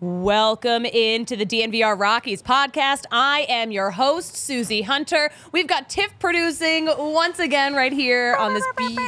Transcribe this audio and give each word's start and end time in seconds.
Welcome 0.00 0.84
into 0.86 1.36
the 1.36 1.46
DNVR 1.46 1.98
Rockies 1.98 2.42
podcast. 2.42 3.04
I 3.12 3.46
am 3.48 3.70
your 3.70 3.92
host, 3.92 4.36
Susie 4.36 4.82
Hunter. 4.82 5.30
We've 5.52 5.68
got 5.68 5.88
Tiff 5.88 6.12
producing 6.18 6.86
once 6.98 7.38
again 7.38 7.74
right 7.74 7.92
here 7.92 8.34
on 8.34 8.54
this 8.54 8.64
beat. 8.76 8.98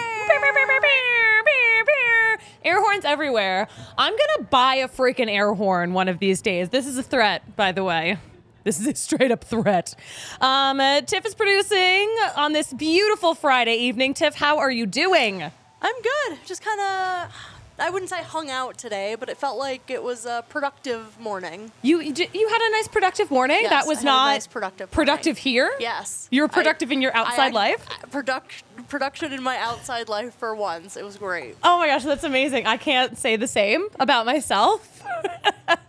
Air 2.65 2.81
horns 2.81 3.05
everywhere. 3.05 3.67
I'm 3.99 4.13
gonna 4.13 4.49
buy 4.49 4.77
a 4.77 4.89
freaking 4.89 5.29
air 5.29 5.55
horn 5.55 5.93
one 5.93 6.07
of 6.09 6.21
these 6.21 6.41
days. 6.41 6.69
This 6.69 6.87
is 6.87 6.97
a 6.97 7.03
threat, 7.03 7.57
by 7.57 7.73
the 7.73 7.83
way. 7.83 8.19
This 8.63 8.81
is 8.81 8.87
a 8.87 8.95
straight 8.95 9.33
up 9.33 9.43
threat. 9.45 9.95
Um, 10.41 10.81
uh, 10.81 11.01
Tiff 11.01 11.27
is 11.27 11.35
producing 11.35 12.09
on 12.37 12.53
this 12.53 12.73
beautiful 12.73 13.35
Friday 13.35 13.75
evening. 13.75 14.15
Tiff, 14.15 14.37
how 14.37 14.59
are 14.59 14.71
you 14.71 14.87
doing? 14.87 15.43
I'm 15.43 15.95
good. 16.03 16.39
Just 16.47 16.65
kind 16.65 16.81
of 16.81 17.33
I 17.79 17.91
wouldn't 17.91 18.09
say 18.11 18.23
hung 18.23 18.51
out 18.51 18.79
today, 18.79 19.17
but 19.19 19.29
it 19.29 19.37
felt 19.37 19.59
like 19.59 19.91
it 19.91 20.03
was 20.03 20.25
a 20.25 20.45
productive 20.49 21.19
morning. 21.21 21.71
You 21.83 22.01
you 22.01 22.49
had 22.49 22.61
a 22.63 22.71
nice 22.73 22.89
productive 22.89 23.31
morning. 23.31 23.59
Yes, 23.63 23.71
that 23.71 23.87
was 23.87 23.99
I 23.99 24.01
had 24.01 24.07
a 24.07 24.13
not 24.13 24.27
nice 24.33 24.47
productive 24.47 24.91
productive 24.91 25.37
morning. 25.37 25.43
here. 25.43 25.73
Yes. 25.79 26.29
you 26.31 26.43
were 26.43 26.49
I- 26.49 26.53
productive 26.53 26.91
in 26.91 27.03
your 27.03 27.15
outside 27.15 27.53
I- 27.53 27.55
life. 27.55 27.87
Product, 28.11 28.65
production 28.89 29.33
in 29.33 29.43
my 29.43 29.59
outside 29.59 30.09
life 30.09 30.35
for 30.35 30.55
once. 30.55 30.97
It 30.97 31.05
was 31.05 31.17
great. 31.19 31.57
Oh 31.63 31.79
my 31.79 31.87
gosh, 31.89 32.05
that's 32.05 32.25
amazing. 32.25 32.67
I 32.67 32.77
can't 32.79 33.19
say 33.19 33.37
the 33.37 33.49
same 33.49 33.89
about 34.01 34.25
myself. 34.27 35.03
all 35.69 35.89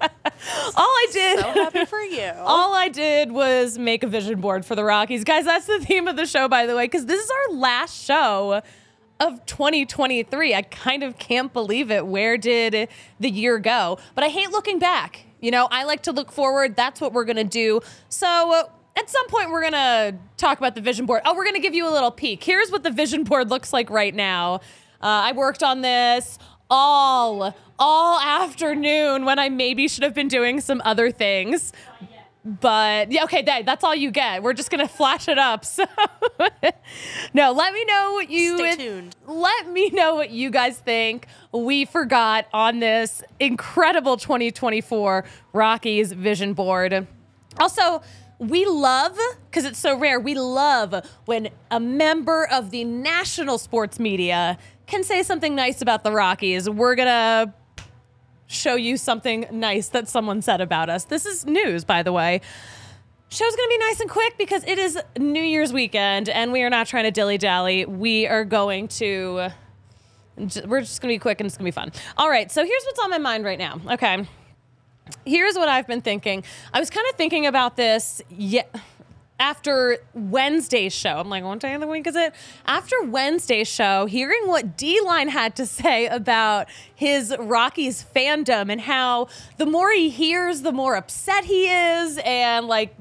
I 0.78 1.08
did. 1.12 1.40
So 1.40 1.52
happy 1.52 1.86
for 1.86 2.00
you. 2.02 2.32
All 2.40 2.74
I 2.74 2.90
did 2.90 3.32
was 3.32 3.78
make 3.78 4.04
a 4.04 4.08
vision 4.08 4.40
board 4.42 4.66
for 4.66 4.76
the 4.76 4.84
Rockies. 4.84 5.24
Guys, 5.24 5.46
that's 5.46 5.66
the 5.66 5.80
theme 5.80 6.08
of 6.08 6.16
the 6.16 6.26
show, 6.26 6.48
by 6.48 6.66
the 6.66 6.76
way, 6.76 6.86
because 6.86 7.06
this 7.06 7.24
is 7.24 7.30
our 7.30 7.56
last 7.56 8.04
show 8.04 8.62
of 9.20 9.46
2023. 9.46 10.54
I 10.54 10.62
kind 10.64 11.04
of 11.04 11.18
can't 11.18 11.52
believe 11.52 11.92
it. 11.92 12.06
Where 12.06 12.38
did 12.38 12.90
the 13.20 13.30
year 13.30 13.60
go? 13.60 14.00
But 14.16 14.24
I 14.24 14.30
hate 14.30 14.52
looking 14.52 14.80
back. 14.80 15.26
You 15.42 15.52
know, 15.52 15.68
I 15.72 15.84
like 15.84 16.04
to 16.04 16.12
look 16.12 16.32
forward. 16.32 16.76
That's 16.76 17.00
what 17.00 17.14
we're 17.14 17.26
going 17.26 17.38
to 17.38 17.44
do. 17.44 17.82
So, 18.10 18.28
uh, 18.54 18.64
at 18.98 19.10
some 19.10 19.28
point, 19.28 19.52
we're 19.52 19.62
to 19.74 20.16
talk 20.38 20.58
about 20.58 20.74
the 20.74 20.82
vision 20.82 21.06
board. 21.06 21.22
Oh, 21.24 21.36
we're 21.36 21.44
to 21.56 21.62
give 21.62 21.76
you 21.76 21.88
a 21.88 21.94
little 21.94 22.10
peek. 22.10 22.44
Here's 22.44 22.72
what 22.72 22.82
the 22.82 22.90
vision 22.90 23.24
board 23.24 23.50
looks 23.50 23.72
like 23.72 23.92
right 23.92 24.14
now. 24.14 24.56
Uh, 25.02 25.30
I 25.30 25.32
worked 25.34 25.62
on 25.62 25.82
this 25.82 26.40
all 26.70 27.56
all 27.80 28.20
afternoon 28.20 29.24
when 29.24 29.38
I 29.38 29.50
maybe 29.50 29.88
should 29.88 30.04
have 30.04 30.16
been 30.16 30.28
doing 30.28 30.60
some 30.62 30.82
other 30.84 31.12
things. 31.12 31.74
But 32.48 33.12
yeah, 33.12 33.26
okay, 33.26 33.42
that, 33.42 33.66
that's 33.66 33.84
all 33.84 33.94
you 33.94 34.10
get. 34.10 34.42
We're 34.42 34.54
just 34.54 34.72
gonna 34.72 34.88
flash 34.88 35.28
it 35.28 35.38
up. 35.38 35.66
So 35.78 35.84
no, 37.34 37.52
let 37.52 37.74
me 37.74 37.84
know 37.86 38.14
what 38.14 38.30
you 38.30 38.58
Stay 38.58 38.76
tuned. 38.76 39.16
Let 39.26 39.70
me 39.70 39.90
know 39.90 40.16
what 40.16 40.30
you 40.30 40.50
guys 40.50 40.78
think. 40.78 41.28
We 41.52 41.86
forgot 41.86 42.46
on 42.54 42.80
this 42.80 43.22
incredible 43.40 44.18
2024 44.18 45.26
Rockies 45.54 46.12
vision 46.14 46.54
board. 46.54 47.08
Also, 47.60 48.02
we 48.40 48.66
love 48.66 49.18
because 49.50 49.66
it's 49.66 49.80
so 49.80 49.98
rare. 49.98 50.20
We 50.20 50.36
love 50.36 51.06
when 51.26 51.50
a 51.72 51.80
member 51.80 52.48
of 52.48 52.72
the 52.72 52.84
national 52.84 53.58
sports 53.58 54.00
media 54.00 54.58
can 54.86 55.04
say 55.04 55.24
something 55.24 55.56
nice 55.56 55.82
about 55.82 56.04
the 56.04 56.12
Rockies. 56.12 56.70
We're 56.70 56.96
gonna 56.96 57.54
show 58.48 58.76
you 58.76 58.98
something 58.98 59.46
nice 59.52 59.90
that 59.90 60.08
someone 60.08 60.42
said 60.42 60.62
about 60.62 60.90
us. 60.90 61.04
This 61.04 61.26
is 61.26 61.46
news, 61.46 61.84
by 61.84 62.02
the 62.02 62.12
way. 62.12 62.42
Show's 63.30 63.56
gonna 63.56 63.68
be 63.68 63.78
nice 63.80 64.00
and 64.00 64.10
quick 64.10 64.38
because 64.38 64.64
it 64.64 64.80
is 64.80 64.98
New 65.18 65.44
Year's 65.44 65.74
weekend 65.74 66.30
and 66.30 66.54
we 66.54 66.64
are 66.64 66.70
not 66.70 66.88
trying 66.88 67.04
to 67.04 67.12
dilly 67.12 67.38
dally. 67.38 67.86
We 67.86 68.26
are 68.26 68.46
going 68.46 68.88
to, 68.88 69.50
we're 70.66 70.80
just 70.80 71.02
gonna 71.02 71.14
be 71.14 71.20
quick 71.20 71.42
and 71.42 71.48
it's 71.48 71.58
gonna 71.58 71.68
be 71.68 71.72
fun. 71.72 71.92
All 72.18 72.30
right, 72.30 72.50
so 72.50 72.64
here's 72.64 72.84
what's 72.86 73.00
on 73.00 73.10
my 73.10 73.18
mind 73.18 73.44
right 73.44 73.60
now. 73.60 73.82
Okay. 73.92 74.26
Here's 75.26 75.56
what 75.56 75.68
I've 75.68 75.88
been 75.88 76.02
thinking. 76.02 76.44
I 76.74 76.80
was 76.80 76.90
kind 76.90 77.06
of 77.10 77.16
thinking 77.16 77.46
about 77.46 77.76
this 77.76 78.22
yeah, 78.30 78.64
after 79.40 79.98
Wednesday's 80.14 80.94
show. 80.94 81.20
I'm 81.20 81.30
like, 81.30 81.44
what 81.44 81.60
day 81.60 81.74
of 81.74 81.82
the 81.82 81.88
week 81.88 82.08
is 82.08 82.16
it? 82.16 82.34
After 82.66 82.96
Wednesday's 83.04 83.68
show, 83.68 84.06
hearing 84.06 84.48
what 84.48 84.78
D 84.78 85.00
Line 85.02 85.30
had 85.30 85.56
to 85.58 85.66
say 85.66 86.08
about 86.08 86.68
his 86.94 87.36
Rockies 87.38 88.06
fandom 88.16 88.72
and 88.72 88.82
how 88.82 89.28
the 89.58 89.66
more 89.66 89.92
he 89.92 90.10
hears, 90.10 90.62
the 90.62 90.72
more 90.72 90.96
upset 90.96 91.46
he 91.46 91.70
is, 91.70 92.20
and 92.24 92.68
like 92.68 92.96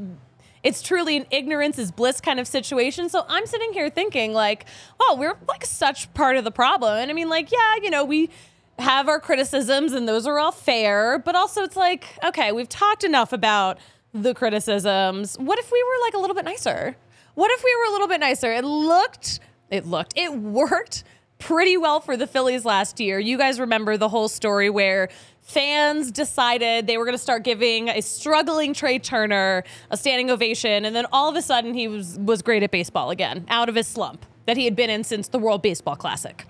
it's 0.62 0.82
truly 0.82 1.16
an 1.16 1.26
ignorance 1.30 1.78
is 1.78 1.92
bliss 1.92 2.20
kind 2.20 2.40
of 2.40 2.46
situation. 2.46 3.08
So 3.08 3.24
I'm 3.28 3.46
sitting 3.46 3.72
here 3.72 3.88
thinking, 3.88 4.32
like, 4.32 4.66
oh, 4.98 5.16
we're 5.16 5.36
like 5.46 5.64
such 5.64 6.12
part 6.12 6.36
of 6.36 6.42
the 6.42 6.50
problem. 6.50 6.96
And 6.96 7.08
I 7.10 7.14
mean, 7.14 7.28
like, 7.28 7.52
yeah, 7.52 7.76
you 7.82 7.88
know, 7.88 8.04
we 8.04 8.30
have 8.78 9.08
our 9.08 9.20
criticisms 9.20 9.92
and 9.92 10.08
those 10.08 10.26
are 10.26 10.38
all 10.38 10.52
fair, 10.52 11.18
but 11.18 11.36
also 11.36 11.62
it's 11.62 11.76
like, 11.76 12.18
okay, 12.24 12.50
we've 12.52 12.68
talked 12.68 13.04
enough 13.04 13.32
about 13.32 13.78
the 14.22 14.34
criticisms. 14.34 15.36
What 15.36 15.58
if 15.58 15.70
we 15.70 15.82
were 15.82 16.04
like 16.06 16.14
a 16.14 16.18
little 16.18 16.34
bit 16.34 16.44
nicer? 16.44 16.96
What 17.34 17.50
if 17.50 17.62
we 17.62 17.76
were 17.76 17.84
a 17.84 17.92
little 17.92 18.08
bit 18.08 18.20
nicer? 18.20 18.52
It 18.52 18.64
looked, 18.64 19.40
it 19.70 19.86
looked, 19.86 20.14
it 20.16 20.32
worked 20.32 21.04
pretty 21.38 21.76
well 21.76 22.00
for 22.00 22.16
the 22.16 22.26
Phillies 22.26 22.64
last 22.64 22.98
year. 22.98 23.18
You 23.18 23.36
guys 23.36 23.60
remember 23.60 23.96
the 23.96 24.08
whole 24.08 24.28
story 24.28 24.70
where 24.70 25.08
fans 25.42 26.10
decided 26.10 26.86
they 26.86 26.98
were 26.98 27.04
going 27.04 27.14
to 27.14 27.22
start 27.22 27.44
giving 27.44 27.88
a 27.88 28.00
struggling 28.00 28.72
Trea 28.74 28.98
Turner 28.98 29.64
a 29.90 29.96
standing 29.96 30.30
ovation, 30.30 30.84
and 30.84 30.96
then 30.96 31.06
all 31.12 31.28
of 31.28 31.36
a 31.36 31.42
sudden 31.42 31.74
he 31.74 31.88
was 31.88 32.18
was 32.18 32.42
great 32.42 32.62
at 32.62 32.70
baseball 32.70 33.10
again, 33.10 33.44
out 33.48 33.68
of 33.68 33.74
his 33.74 33.86
slump 33.86 34.24
that 34.46 34.56
he 34.56 34.64
had 34.64 34.74
been 34.74 34.90
in 34.90 35.04
since 35.04 35.28
the 35.28 35.38
World 35.38 35.62
Baseball 35.62 35.96
Classic. 35.96 36.46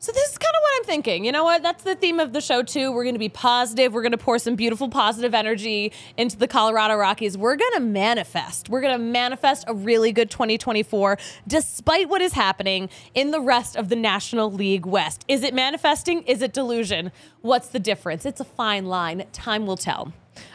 So 0.00 0.12
this 0.12 0.30
is 0.30 0.38
kind 0.38 0.54
of 0.54 0.62
what 0.62 0.72
I'm 0.76 0.84
thinking. 0.84 1.24
You 1.24 1.32
know 1.32 1.42
what? 1.42 1.60
That's 1.60 1.82
the 1.82 1.96
theme 1.96 2.20
of 2.20 2.32
the 2.32 2.40
show 2.40 2.62
too. 2.62 2.92
We're 2.92 3.02
going 3.02 3.16
to 3.16 3.18
be 3.18 3.28
positive. 3.28 3.92
We're 3.92 4.02
going 4.02 4.12
to 4.12 4.18
pour 4.18 4.38
some 4.38 4.54
beautiful 4.54 4.88
positive 4.88 5.34
energy 5.34 5.92
into 6.16 6.36
the 6.36 6.46
Colorado 6.46 6.94
Rockies. 6.94 7.36
We're 7.36 7.56
going 7.56 7.72
to 7.74 7.80
manifest. 7.80 8.68
We're 8.68 8.80
going 8.80 8.96
to 8.96 9.04
manifest 9.04 9.64
a 9.66 9.74
really 9.74 10.12
good 10.12 10.30
2024 10.30 11.18
despite 11.48 12.08
what 12.08 12.20
is 12.20 12.32
happening 12.34 12.90
in 13.14 13.32
the 13.32 13.40
rest 13.40 13.74
of 13.74 13.88
the 13.88 13.96
National 13.96 14.52
League 14.52 14.86
West. 14.86 15.24
Is 15.26 15.42
it 15.42 15.52
manifesting? 15.52 16.22
Is 16.22 16.42
it 16.42 16.52
delusion? 16.52 17.10
What's 17.40 17.68
the 17.68 17.80
difference? 17.80 18.24
It's 18.24 18.40
a 18.40 18.44
fine 18.44 18.86
line. 18.86 19.24
Time 19.32 19.66
will 19.66 19.76
tell. 19.76 20.12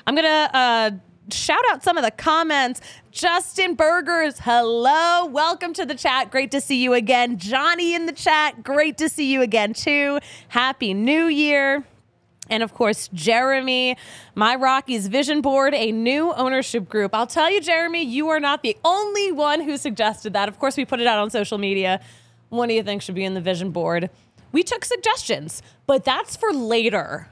I'm 0.07 0.15
going 0.15 0.25
to 0.25 0.57
uh 0.57 0.91
shout 1.31 1.63
out 1.71 1.83
some 1.83 1.97
of 1.97 2.03
the 2.03 2.11
comments. 2.11 2.81
Justin 3.11 3.75
Burgers, 3.75 4.39
hello. 4.39 5.25
Welcome 5.25 5.73
to 5.73 5.85
the 5.85 5.95
chat. 5.95 6.31
Great 6.31 6.51
to 6.51 6.61
see 6.61 6.81
you 6.81 6.93
again. 6.93 7.37
Johnny 7.37 7.93
in 7.93 8.05
the 8.05 8.11
chat, 8.11 8.63
great 8.63 8.97
to 8.97 9.09
see 9.09 9.31
you 9.31 9.41
again 9.41 9.73
too. 9.73 10.19
Happy 10.49 10.93
New 10.93 11.25
Year. 11.25 11.83
And 12.49 12.61
of 12.61 12.73
course, 12.73 13.09
Jeremy, 13.13 13.97
my 14.35 14.55
Rockies 14.55 15.07
Vision 15.07 15.41
Board, 15.41 15.73
a 15.73 15.91
new 15.91 16.33
ownership 16.33 16.89
group. 16.89 17.15
I'll 17.15 17.27
tell 17.27 17.49
you, 17.49 17.61
Jeremy, 17.61 18.03
you 18.03 18.29
are 18.29 18.39
not 18.39 18.63
the 18.63 18.77
only 18.83 19.31
one 19.31 19.61
who 19.61 19.77
suggested 19.77 20.33
that. 20.33 20.49
Of 20.49 20.59
course, 20.59 20.75
we 20.75 20.83
put 20.83 20.99
it 20.99 21.07
out 21.07 21.19
on 21.19 21.29
social 21.29 21.57
media. 21.57 22.01
What 22.49 22.67
do 22.67 22.73
you 22.73 22.83
think 22.83 23.01
should 23.01 23.15
be 23.15 23.23
in 23.23 23.33
the 23.33 23.41
Vision 23.41 23.71
Board? 23.71 24.09
We 24.51 24.61
took 24.61 24.85
suggestions, 24.85 25.63
but 25.87 26.03
that's 26.03 26.35
for 26.35 26.51
later. 26.51 27.27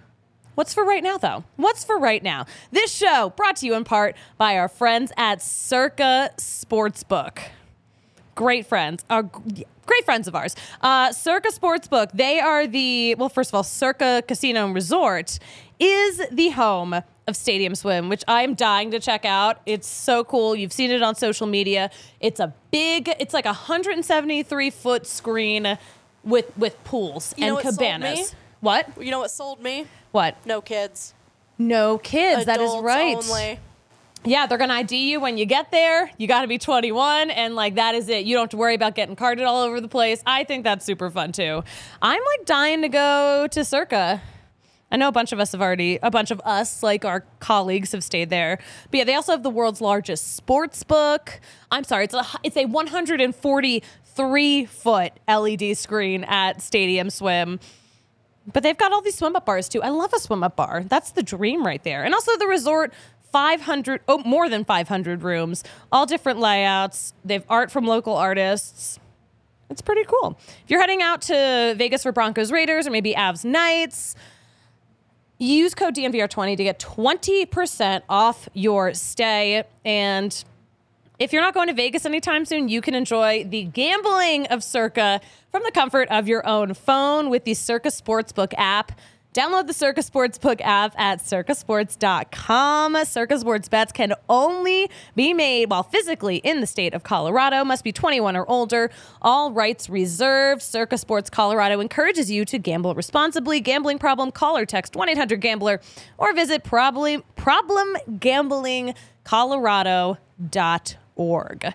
What's 0.56 0.74
for 0.74 0.84
right 0.84 1.04
now, 1.04 1.18
though? 1.18 1.44
What's 1.56 1.84
for 1.84 1.98
right 1.98 2.22
now? 2.22 2.46
This 2.72 2.92
show 2.94 3.32
brought 3.36 3.56
to 3.58 3.66
you 3.66 3.74
in 3.76 3.84
part 3.84 4.16
by 4.38 4.58
our 4.58 4.68
friends 4.68 5.12
at 5.18 5.42
Circa 5.42 6.32
Sportsbook. 6.38 7.40
great 8.36 8.66
friends, 8.66 9.04
are 9.10 9.24
great 9.86 10.06
friends 10.06 10.28
of 10.28 10.36
ours. 10.36 10.56
Uh, 10.82 11.12
Circa 11.12 11.50
Sportsbook, 11.50 12.12
they 12.14 12.40
are 12.40 12.66
the, 12.68 13.16
well, 13.16 13.30
first 13.30 13.50
of 13.52 13.56
all, 13.56 13.64
Circa 13.64 14.24
Casino 14.28 14.66
and 14.66 14.74
Resort 14.76 15.38
is 15.80 16.22
the 16.32 16.50
home 16.50 16.96
of 17.28 17.36
Stadium 17.36 17.76
Swim, 17.76 18.10
which 18.10 18.24
I'm 18.28 18.54
dying 18.56 18.92
to 18.92 19.00
check 19.00 19.26
out. 19.26 19.62
It's 19.66 19.88
so 19.88 20.24
cool. 20.24 20.56
You've 20.56 20.74
seen 20.74 20.92
it 20.92 21.02
on 21.02 21.16
social 21.16 21.48
media. 21.48 21.92
It's 22.20 22.40
a 22.40 22.54
big, 22.72 23.10
it's 23.20 23.34
like 23.34 23.46
a 23.46 23.50
173 23.50 24.70
foot 24.70 25.06
screen 25.08 25.78
with 26.24 26.56
with 26.58 26.82
pools 26.84 27.34
You 27.38 27.58
and 27.58 27.60
cabanas. 27.60 28.36
What? 28.62 28.88
You 29.00 29.12
know 29.12 29.20
what 29.20 29.32
sold 29.32 29.62
me? 29.62 29.88
What? 30.12 30.38
No 30.46 30.62
kids. 30.62 31.14
No 31.58 31.98
kids. 31.98 32.46
that 32.46 32.62
is 32.62 32.72
right. 32.82 33.18
Only. 33.18 33.60
Yeah, 34.24 34.46
they're 34.46 34.60
gonna 34.60 34.76
ID 34.76 35.10
you 35.10 35.20
when 35.20 35.38
you 35.38 35.46
get 35.46 35.72
there. 35.72 36.12
You 36.18 36.28
got 36.28 36.42
to 36.42 36.48
be 36.48 36.60
21, 36.60 37.32
and 37.32 37.56
like 37.56 37.76
that 37.76 37.96
is 37.96 38.08
it. 38.08 38.26
You 38.26 38.36
don't 38.36 38.44
have 38.44 38.50
to 38.52 38.58
worry 38.58 38.76
about 38.76 38.94
getting 38.94 39.16
carded 39.16 39.46
all 39.46 39.64
over 39.64 39.82
the 39.82 39.88
place. 39.88 40.22
I 40.28 40.44
think 40.44 40.64
that's 40.64 40.86
super 40.86 41.10
fun 41.10 41.32
too. 41.32 41.64
I'm 42.02 42.22
like 42.38 42.46
dying 42.46 42.84
to 42.84 42.90
go 42.90 43.48
to 43.50 43.66
Circa. 43.66 44.22
I 44.92 44.98
know 44.98 45.08
a 45.08 45.12
bunch 45.12 45.32
of 45.32 45.40
us 45.40 45.54
have 45.54 45.62
already, 45.62 45.98
a 46.04 46.12
bunch 46.12 46.32
of 46.32 46.42
us, 46.44 46.84
like 46.84 47.06
our 47.06 47.24
colleagues, 47.40 47.94
have 47.94 48.04
stayed 48.04 48.30
there. 48.30 48.60
But 48.92 48.98
yeah, 48.98 49.04
they 49.06 49.16
also 49.16 49.32
have 49.32 49.42
the 49.42 49.50
world's 49.50 49.80
largest 49.80 50.36
sports 50.36 50.84
book. 50.84 51.40
I'm 51.72 51.86
sorry, 51.86 52.04
it's 52.04 52.14
a 52.14 52.26
it's 52.44 52.58
a 52.58 52.66
143 52.66 54.66
foot 54.66 55.14
LED 55.28 55.78
screen 55.78 56.24
at 56.26 56.62
Stadium 56.62 57.10
Swim. 57.10 57.60
But 58.54 58.64
they've 58.64 58.78
got 58.78 58.92
all 58.92 59.02
these 59.02 59.16
swim 59.16 59.36
up 59.36 59.46
bars 59.46 59.70
too. 59.70 59.82
I 59.82 59.90
love 59.90 60.14
a 60.14 60.20
swim 60.20 60.44
up 60.44 60.56
bar. 60.56 60.84
That's 60.88 61.12
the 61.12 61.24
dream 61.24 61.66
right 61.66 61.84
there. 61.84 62.04
And 62.04 62.14
also 62.14 62.36
the 62.38 62.48
resort 62.48 62.94
500 63.32 64.02
oh 64.08 64.20
more 64.20 64.50
than 64.50 64.66
500 64.66 65.24
rooms, 65.24 65.64
all 65.92 66.06
different 66.06 66.40
layouts. 66.40 67.14
They've 67.24 67.46
art 67.50 67.72
from 67.72 67.86
local 67.86 68.16
artists. 68.16 69.00
It's 69.70 69.82
pretty 69.82 70.04
cool. 70.04 70.38
If 70.64 70.70
you're 70.70 70.82
heading 70.82 71.02
out 71.02 71.22
to 71.24 71.76
Vegas 71.78 72.04
for 72.04 72.12
Broncos 72.12 72.52
Raiders 72.52 72.88
or 72.88 72.92
maybe 72.92 73.14
Avs 73.14 73.46
Knights, 73.46 74.16
use 75.40 75.74
code 75.74 75.96
DNVR20 75.96 76.58
to 76.58 76.64
get 76.64 76.80
20% 76.80 78.02
off 78.10 78.50
your 78.54 78.94
stay 78.94 79.64
and 79.86 80.44
if 81.22 81.32
you're 81.32 81.44
not 81.44 81.54
going 81.54 81.68
to 81.68 81.74
Vegas 81.74 82.08
anytime 82.08 82.46
soon, 82.46 82.68
you 82.68 82.82
can 82.82 82.96
enjoy 82.96 83.44
the 83.44 83.66
gambling 83.66 84.48
of 84.48 84.64
Circa 84.64 85.22
from 85.52 85.62
the 85.64 85.70
comfort 85.70 86.08
of 86.10 86.28
your 86.28 86.46
own 86.48 86.74
phone 86.74 87.30
with 87.30 87.44
the 87.44 87.54
Circa 87.54 87.90
Sportsbook 87.90 88.56
app. 88.58 88.92
Download 89.32 89.68
the 89.68 89.74
Circa 89.74 90.02
Sportsbook 90.02 90.62
app 90.62 91.00
at 91.00 91.20
circasports.com. 91.20 93.06
Circa 93.06 93.38
Sports 93.38 93.70
bets 93.70 93.92
can 93.92 94.16
only 94.30 94.90
be 95.16 95.32
made 95.36 95.70
while 95.70 95.84
physically 95.84 96.38
in 96.38 96.60
the 96.60 96.66
state 96.66 96.96
of 96.96 97.04
Colorado, 97.04 97.64
must 97.64 97.84
be 97.84 97.92
21 97.92 98.36
or 98.36 98.50
older. 98.50 98.90
All 99.22 99.52
rights 99.52 99.92
reserved. 99.92 100.64
Circa 100.64 100.98
Sports 100.98 101.30
Colorado 101.30 101.80
encourages 101.82 102.32
you 102.32 102.46
to 102.46 102.58
gamble 102.58 102.96
responsibly. 102.96 103.60
Gambling 103.60 104.00
problem, 104.00 104.32
call 104.32 104.58
or 104.58 104.66
text 104.66 104.96
1 104.96 105.10
800 105.10 105.40
Gambler 105.40 105.82
or 106.18 106.34
visit 106.34 106.64
problem, 106.64 107.22
problemgamblingcolorado.org. 111.22 111.74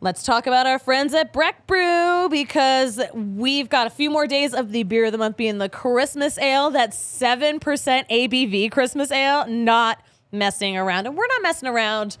Let's 0.00 0.24
talk 0.24 0.48
about 0.48 0.66
our 0.66 0.80
friends 0.80 1.14
at 1.14 1.32
Breck 1.32 1.66
Brew 1.68 2.28
because 2.28 3.00
we've 3.14 3.68
got 3.68 3.86
a 3.86 3.90
few 3.90 4.10
more 4.10 4.26
days 4.26 4.52
of 4.52 4.72
the 4.72 4.82
beer 4.82 5.04
of 5.04 5.12
the 5.12 5.18
month 5.18 5.36
being 5.36 5.58
the 5.58 5.68
Christmas 5.68 6.38
Ale, 6.38 6.70
That's 6.70 6.96
7% 6.98 7.60
ABV 7.60 8.72
Christmas 8.72 9.12
Ale, 9.12 9.46
not 9.46 10.02
messing 10.32 10.76
around. 10.76 11.06
And 11.06 11.16
we're 11.16 11.28
not 11.28 11.42
messing 11.42 11.68
around. 11.68 12.16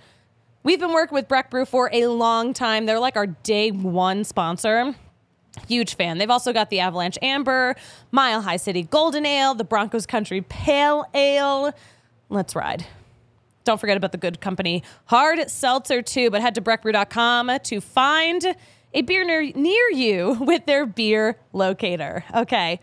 We've 0.62 0.78
been 0.78 0.92
working 0.92 1.16
with 1.16 1.26
Breck 1.26 1.50
Brew 1.50 1.64
for 1.64 1.90
a 1.92 2.06
long 2.06 2.54
time. 2.54 2.86
They're 2.86 3.00
like 3.00 3.16
our 3.16 3.26
day 3.26 3.72
one 3.72 4.22
sponsor. 4.22 4.94
Huge 5.66 5.96
fan. 5.96 6.18
They've 6.18 6.30
also 6.30 6.52
got 6.52 6.70
the 6.70 6.78
Avalanche 6.78 7.18
Amber, 7.20 7.74
Mile 8.12 8.42
High 8.42 8.58
City 8.58 8.84
Golden 8.84 9.26
Ale, 9.26 9.54
the 9.54 9.64
Broncos 9.64 10.06
Country 10.06 10.40
Pale 10.40 11.04
Ale. 11.14 11.72
Let's 12.28 12.54
ride. 12.54 12.86
Don't 13.64 13.80
forget 13.80 13.96
about 13.96 14.12
the 14.12 14.18
good 14.18 14.40
company 14.40 14.82
Hard 15.06 15.50
Seltzer 15.50 16.02
too, 16.02 16.30
but 16.30 16.40
head 16.40 16.54
to 16.56 16.60
breckbrew.com 16.60 17.58
to 17.64 17.80
find 17.80 18.56
a 18.94 19.02
beer 19.02 19.24
near, 19.24 19.52
near 19.54 19.90
you 19.90 20.32
with 20.40 20.66
their 20.66 20.86
beer 20.86 21.38
locator. 21.52 22.24
Okay. 22.34 22.80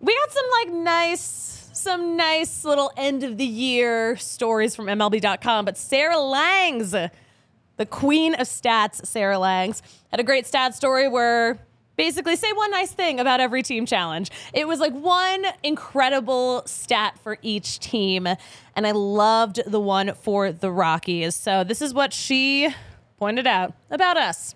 We 0.00 0.14
got 0.14 0.32
some 0.32 0.44
like 0.52 0.72
nice, 0.74 1.70
some 1.72 2.16
nice 2.16 2.64
little 2.64 2.92
end 2.96 3.24
of 3.24 3.36
the 3.36 3.44
year 3.44 4.16
stories 4.16 4.76
from 4.76 4.86
MLB.com, 4.86 5.64
but 5.64 5.76
Sarah 5.76 6.20
Langs, 6.20 6.92
the 6.92 7.86
queen 7.86 8.34
of 8.34 8.46
stats, 8.46 9.04
Sarah 9.06 9.38
Langs, 9.38 9.82
had 10.10 10.20
a 10.20 10.22
great 10.22 10.46
stat 10.46 10.74
story 10.74 11.08
where 11.08 11.58
basically 11.98 12.36
say 12.36 12.50
one 12.52 12.70
nice 12.70 12.92
thing 12.92 13.20
about 13.20 13.40
every 13.40 13.62
team 13.62 13.84
challenge. 13.84 14.30
It 14.54 14.66
was 14.66 14.80
like 14.80 14.94
one 14.94 15.44
incredible 15.62 16.62
stat 16.64 17.18
for 17.22 17.36
each 17.42 17.80
team, 17.80 18.26
and 18.26 18.86
I 18.86 18.92
loved 18.92 19.60
the 19.66 19.80
one 19.80 20.14
for 20.14 20.50
the 20.52 20.72
Rockies. 20.72 21.34
So 21.34 21.64
this 21.64 21.82
is 21.82 21.92
what 21.92 22.14
she 22.14 22.72
pointed 23.18 23.46
out 23.46 23.74
about 23.90 24.16
us. 24.16 24.54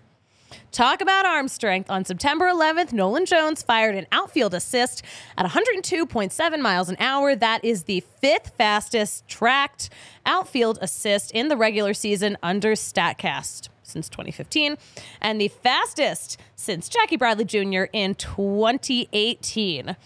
Talk 0.71 1.01
about 1.01 1.27
arm 1.27 1.49
strength. 1.49 1.91
On 1.91 2.05
September 2.05 2.47
11th, 2.47 2.93
Nolan 2.93 3.27
Jones 3.27 3.63
fired 3.63 3.95
an 3.95 4.07
outfield 4.13 4.55
assist 4.55 5.03
at 5.37 5.45
102.7 5.45 6.61
miles 6.61 6.89
an 6.89 6.97
hour. 6.99 7.35
That 7.35 7.65
is 7.65 7.85
the 7.85 8.01
fifth 8.21 8.53
fastest 8.57 9.27
tracked 9.27 9.91
outfield 10.25 10.79
assist 10.81 11.33
in 11.33 11.49
the 11.49 11.57
regular 11.57 11.93
season 11.93 12.39
under 12.43 12.73
StatCast 12.73 13.69
since 13.93 14.09
2015, 14.09 14.77
and 15.21 15.41
the 15.41 15.49
fastest 15.49 16.39
since 16.57 16.89
Jackie 16.89 17.17
Bradley 17.17 17.45
Jr. 17.45 17.85
in 17.93 18.15
2018. 18.15 19.97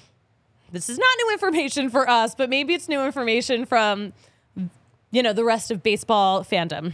This 0.73 0.89
is 0.89 0.99
not 0.99 1.09
new 1.19 1.33
information 1.33 1.89
for 1.89 2.09
us, 2.11 2.35
but 2.35 2.51
maybe 2.51 2.75
it's 2.75 2.89
new 2.89 3.03
information 3.03 3.65
from, 3.65 4.13
you 5.11 5.23
know, 5.23 5.33
the 5.33 5.45
rest 5.45 5.71
of 5.71 5.83
baseball 5.83 6.45
fandom. 6.45 6.93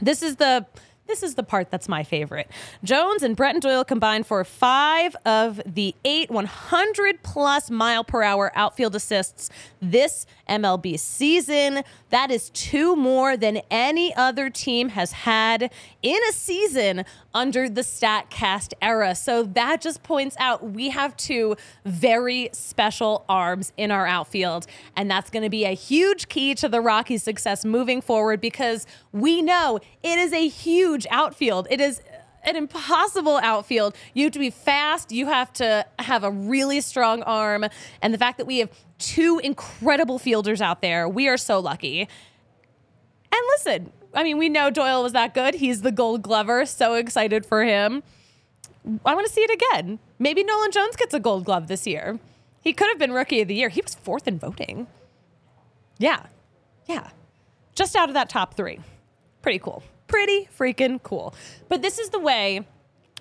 This 0.00 0.22
is 0.22 0.36
the 0.36 0.66
this 1.06 1.22
is 1.22 1.34
the 1.34 1.42
part 1.42 1.70
that's 1.70 1.88
my 1.88 2.02
favorite. 2.02 2.48
Jones 2.82 3.22
and 3.22 3.36
Brenton 3.36 3.60
Doyle 3.60 3.84
combined 3.84 4.26
for 4.26 4.42
five 4.44 5.16
of 5.24 5.60
the 5.66 5.94
eight 6.04 6.30
100 6.30 7.22
plus 7.22 7.70
mile 7.70 8.04
per 8.04 8.22
hour 8.22 8.52
outfield 8.54 8.94
assists 8.94 9.50
this 9.80 10.26
MLB 10.48 10.98
season. 10.98 11.82
That 12.10 12.30
is 12.30 12.50
two 12.50 12.96
more 12.96 13.36
than 13.36 13.60
any 13.70 14.14
other 14.14 14.50
team 14.50 14.90
has 14.90 15.12
had 15.12 15.70
in 16.02 16.18
a 16.28 16.32
season 16.32 17.04
under 17.36 17.68
the 17.68 17.82
StatCast 17.82 18.72
era. 18.80 19.14
So 19.14 19.42
that 19.42 19.82
just 19.82 20.02
points 20.02 20.36
out 20.40 20.70
we 20.70 20.88
have 20.88 21.14
two 21.18 21.54
very 21.84 22.48
special 22.52 23.26
arms 23.28 23.74
in 23.76 23.90
our 23.90 24.06
outfield. 24.06 24.66
And 24.96 25.10
that's 25.10 25.28
going 25.28 25.42
to 25.42 25.50
be 25.50 25.66
a 25.66 25.74
huge 25.74 26.28
key 26.28 26.54
to 26.54 26.66
the 26.66 26.80
Rockies' 26.80 27.22
success 27.22 27.62
moving 27.62 28.00
forward 28.00 28.40
because 28.40 28.86
we 29.12 29.42
know 29.42 29.78
it 30.02 30.18
is 30.18 30.32
a 30.32 30.48
huge 30.48 31.06
outfield. 31.10 31.68
It 31.70 31.78
is 31.78 32.00
an 32.42 32.56
impossible 32.56 33.36
outfield. 33.42 33.94
You 34.14 34.24
have 34.24 34.32
to 34.32 34.38
be 34.38 34.50
fast. 34.50 35.12
You 35.12 35.26
have 35.26 35.52
to 35.54 35.84
have 35.98 36.24
a 36.24 36.30
really 36.30 36.80
strong 36.80 37.22
arm. 37.24 37.66
And 38.00 38.14
the 38.14 38.18
fact 38.18 38.38
that 38.38 38.46
we 38.46 38.58
have 38.58 38.70
two 38.98 39.40
incredible 39.44 40.18
fielders 40.18 40.62
out 40.62 40.80
there, 40.80 41.06
we 41.06 41.28
are 41.28 41.36
so 41.36 41.60
lucky. 41.60 42.00
And 42.00 43.42
listen, 43.58 43.92
I 44.16 44.24
mean, 44.24 44.38
we 44.38 44.48
know 44.48 44.70
Doyle 44.70 45.02
was 45.02 45.12
that 45.12 45.34
good. 45.34 45.56
He's 45.56 45.82
the 45.82 45.92
gold 45.92 46.22
glover. 46.22 46.64
So 46.64 46.94
excited 46.94 47.44
for 47.44 47.62
him. 47.62 48.02
I 49.04 49.14
want 49.14 49.26
to 49.26 49.32
see 49.32 49.42
it 49.42 49.50
again. 49.50 49.98
Maybe 50.18 50.42
Nolan 50.42 50.70
Jones 50.70 50.96
gets 50.96 51.12
a 51.12 51.20
gold 51.20 51.44
glove 51.44 51.68
this 51.68 51.86
year. 51.86 52.18
He 52.62 52.72
could 52.72 52.88
have 52.88 52.98
been 52.98 53.12
rookie 53.12 53.42
of 53.42 53.48
the 53.48 53.54
year. 53.54 53.68
He 53.68 53.82
was 53.82 53.94
fourth 53.94 54.26
in 54.26 54.38
voting. 54.38 54.86
Yeah. 55.98 56.26
Yeah. 56.86 57.10
Just 57.74 57.94
out 57.94 58.08
of 58.08 58.14
that 58.14 58.28
top 58.30 58.54
three. 58.54 58.80
Pretty 59.42 59.58
cool. 59.58 59.82
Pretty 60.08 60.48
freaking 60.58 61.02
cool. 61.02 61.34
But 61.68 61.82
this 61.82 61.98
is 61.98 62.08
the 62.08 62.18
way 62.18 62.66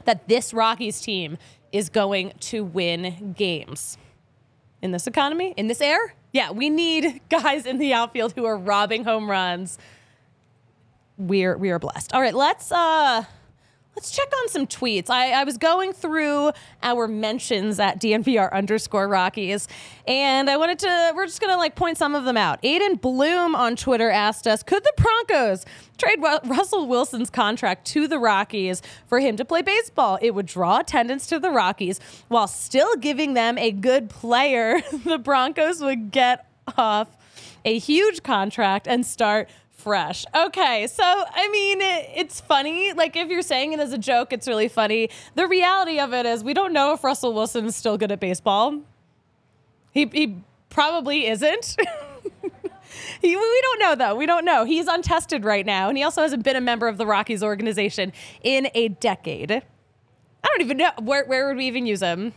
that 0.05 0.27
this 0.27 0.53
Rockies 0.53 1.01
team 1.01 1.37
is 1.71 1.89
going 1.89 2.31
to 2.39 2.63
win 2.63 3.33
games. 3.37 3.97
In 4.81 4.91
this 4.91 5.07
economy, 5.07 5.53
in 5.57 5.67
this 5.67 5.81
air, 5.81 6.13
yeah, 6.31 6.51
we 6.51 6.69
need 6.69 7.21
guys 7.29 7.65
in 7.65 7.79
the 7.79 7.93
outfield 7.93 8.33
who 8.33 8.45
are 8.45 8.57
robbing 8.57 9.03
home 9.03 9.29
runs. 9.29 9.77
We're 11.17 11.57
we 11.57 11.69
are 11.69 11.79
blessed. 11.79 12.13
All 12.13 12.21
right, 12.21 12.33
let's 12.33 12.71
uh 12.71 13.23
let's 13.95 14.11
check 14.11 14.27
on 14.41 14.49
some 14.49 14.67
tweets. 14.67 15.09
I, 15.09 15.31
I 15.31 15.43
was 15.43 15.57
going 15.57 15.93
through 15.93 16.51
our 16.83 17.07
mentions 17.07 17.79
at 17.79 17.99
DNVR 17.99 18.51
underscore 18.51 19.07
Rockies, 19.07 19.67
and 20.07 20.49
I 20.49 20.57
wanted 20.57 20.79
to, 20.79 21.13
we're 21.15 21.25
just 21.25 21.41
to 21.41 21.55
like 21.55 21.75
point 21.75 21.97
some 21.97 22.15
of 22.15 22.25
them 22.25 22.37
out. 22.37 22.61
Aiden 22.61 22.99
Bloom 22.99 23.55
on 23.55 23.75
Twitter 23.75 24.09
asked 24.09 24.47
us, 24.47 24.63
could 24.63 24.83
the 24.83 24.93
Broncos 24.97 25.65
trade 25.97 26.19
Ru- 26.21 26.49
Russell 26.49 26.87
Wilson's 26.87 27.29
contract 27.29 27.85
to 27.87 28.07
the 28.07 28.19
Rockies 28.19 28.81
for 29.07 29.19
him 29.19 29.37
to 29.37 29.45
play 29.45 29.61
baseball? 29.61 30.19
It 30.21 30.35
would 30.35 30.45
draw 30.45 30.79
attendance 30.79 31.27
to 31.27 31.39
the 31.39 31.51
Rockies 31.51 31.99
while 32.27 32.47
still 32.47 32.95
giving 32.95 33.33
them 33.33 33.57
a 33.57 33.71
good 33.71 34.09
player. 34.09 34.81
the 35.05 35.17
Broncos 35.17 35.81
would 35.81 36.11
get 36.11 36.47
off 36.77 37.15
a 37.63 37.77
huge 37.79 38.23
contract 38.23 38.87
and 38.87 39.05
start 39.05 39.49
fresh. 39.85 40.25
Okay, 40.35 40.87
so 40.87 41.03
I 41.03 41.47
mean, 41.49 41.79
it, 41.79 42.09
it's 42.15 42.41
funny. 42.41 42.91
Like 42.91 43.15
if 43.15 43.29
you're 43.29 43.43
saying 43.43 43.71
it 43.71 43.79
as 43.79 43.93
a 43.93 43.99
joke, 43.99 44.33
it's 44.33 44.47
really 44.47 44.67
funny. 44.67 45.11
The 45.35 45.47
reality 45.47 45.99
of 45.99 46.11
it 46.11 46.25
is, 46.25 46.43
we 46.43 46.55
don't 46.55 46.73
know 46.73 46.93
if 46.93 47.03
Russell 47.03 47.33
Wilson 47.33 47.65
is 47.65 47.75
still 47.75 47.95
good 47.95 48.11
at 48.11 48.19
baseball. 48.19 48.81
He 49.91 50.07
he 50.11 50.37
probably 50.71 51.27
isn't. 51.27 51.77
he, 53.21 53.35
we 53.35 53.61
don't 53.61 53.79
know 53.79 53.93
though. 53.93 54.15
We 54.15 54.25
don't 54.25 54.43
know. 54.43 54.65
He's 54.65 54.87
untested 54.87 55.45
right 55.45 55.65
now, 55.65 55.87
and 55.87 55.95
he 55.95 56.03
also 56.03 56.23
hasn't 56.23 56.43
been 56.43 56.55
a 56.55 56.61
member 56.61 56.87
of 56.87 56.97
the 56.97 57.05
Rockies 57.05 57.43
organization 57.43 58.11
in 58.41 58.69
a 58.73 58.87
decade. 58.87 59.51
I 59.51 60.47
don't 60.47 60.61
even 60.61 60.77
know 60.77 60.91
where 60.99 61.25
where 61.25 61.47
would 61.47 61.57
we 61.57 61.67
even 61.67 61.85
use 61.85 62.01
him. 62.01 62.33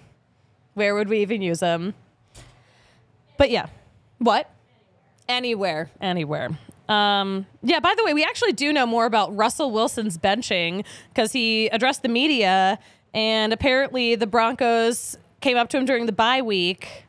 Where 0.75 0.95
would 0.95 1.09
we 1.09 1.21
even 1.23 1.41
use 1.41 1.61
him? 1.61 1.95
But 3.39 3.51
yeah, 3.51 3.69
what? 4.19 4.51
Anywhere, 5.27 5.91
anywhere. 5.99 6.51
Um, 6.89 7.47
yeah, 7.63 7.81
by 7.81 7.95
the 7.97 8.05
way, 8.05 8.15
we 8.15 8.25
actually 8.25 8.53
do 8.53 8.73
know 8.73 8.87
more 8.87 9.05
about 9.05 9.35
Russell 9.37 9.71
Wilson's 9.71 10.17
benching 10.17 10.85
because 11.11 11.33
he 11.33 11.67
addressed 11.69 12.03
the 12.03 12.09
media, 12.09 12.79
and 13.13 13.53
apparently 13.53 14.15
the 14.15 14.27
Broncos 14.27 15.19
came 15.41 15.57
up 15.57 15.69
to 15.71 15.77
him 15.77 15.85
during 15.85 16.07
the 16.07 16.13
bye 16.13 16.43
week 16.43 17.05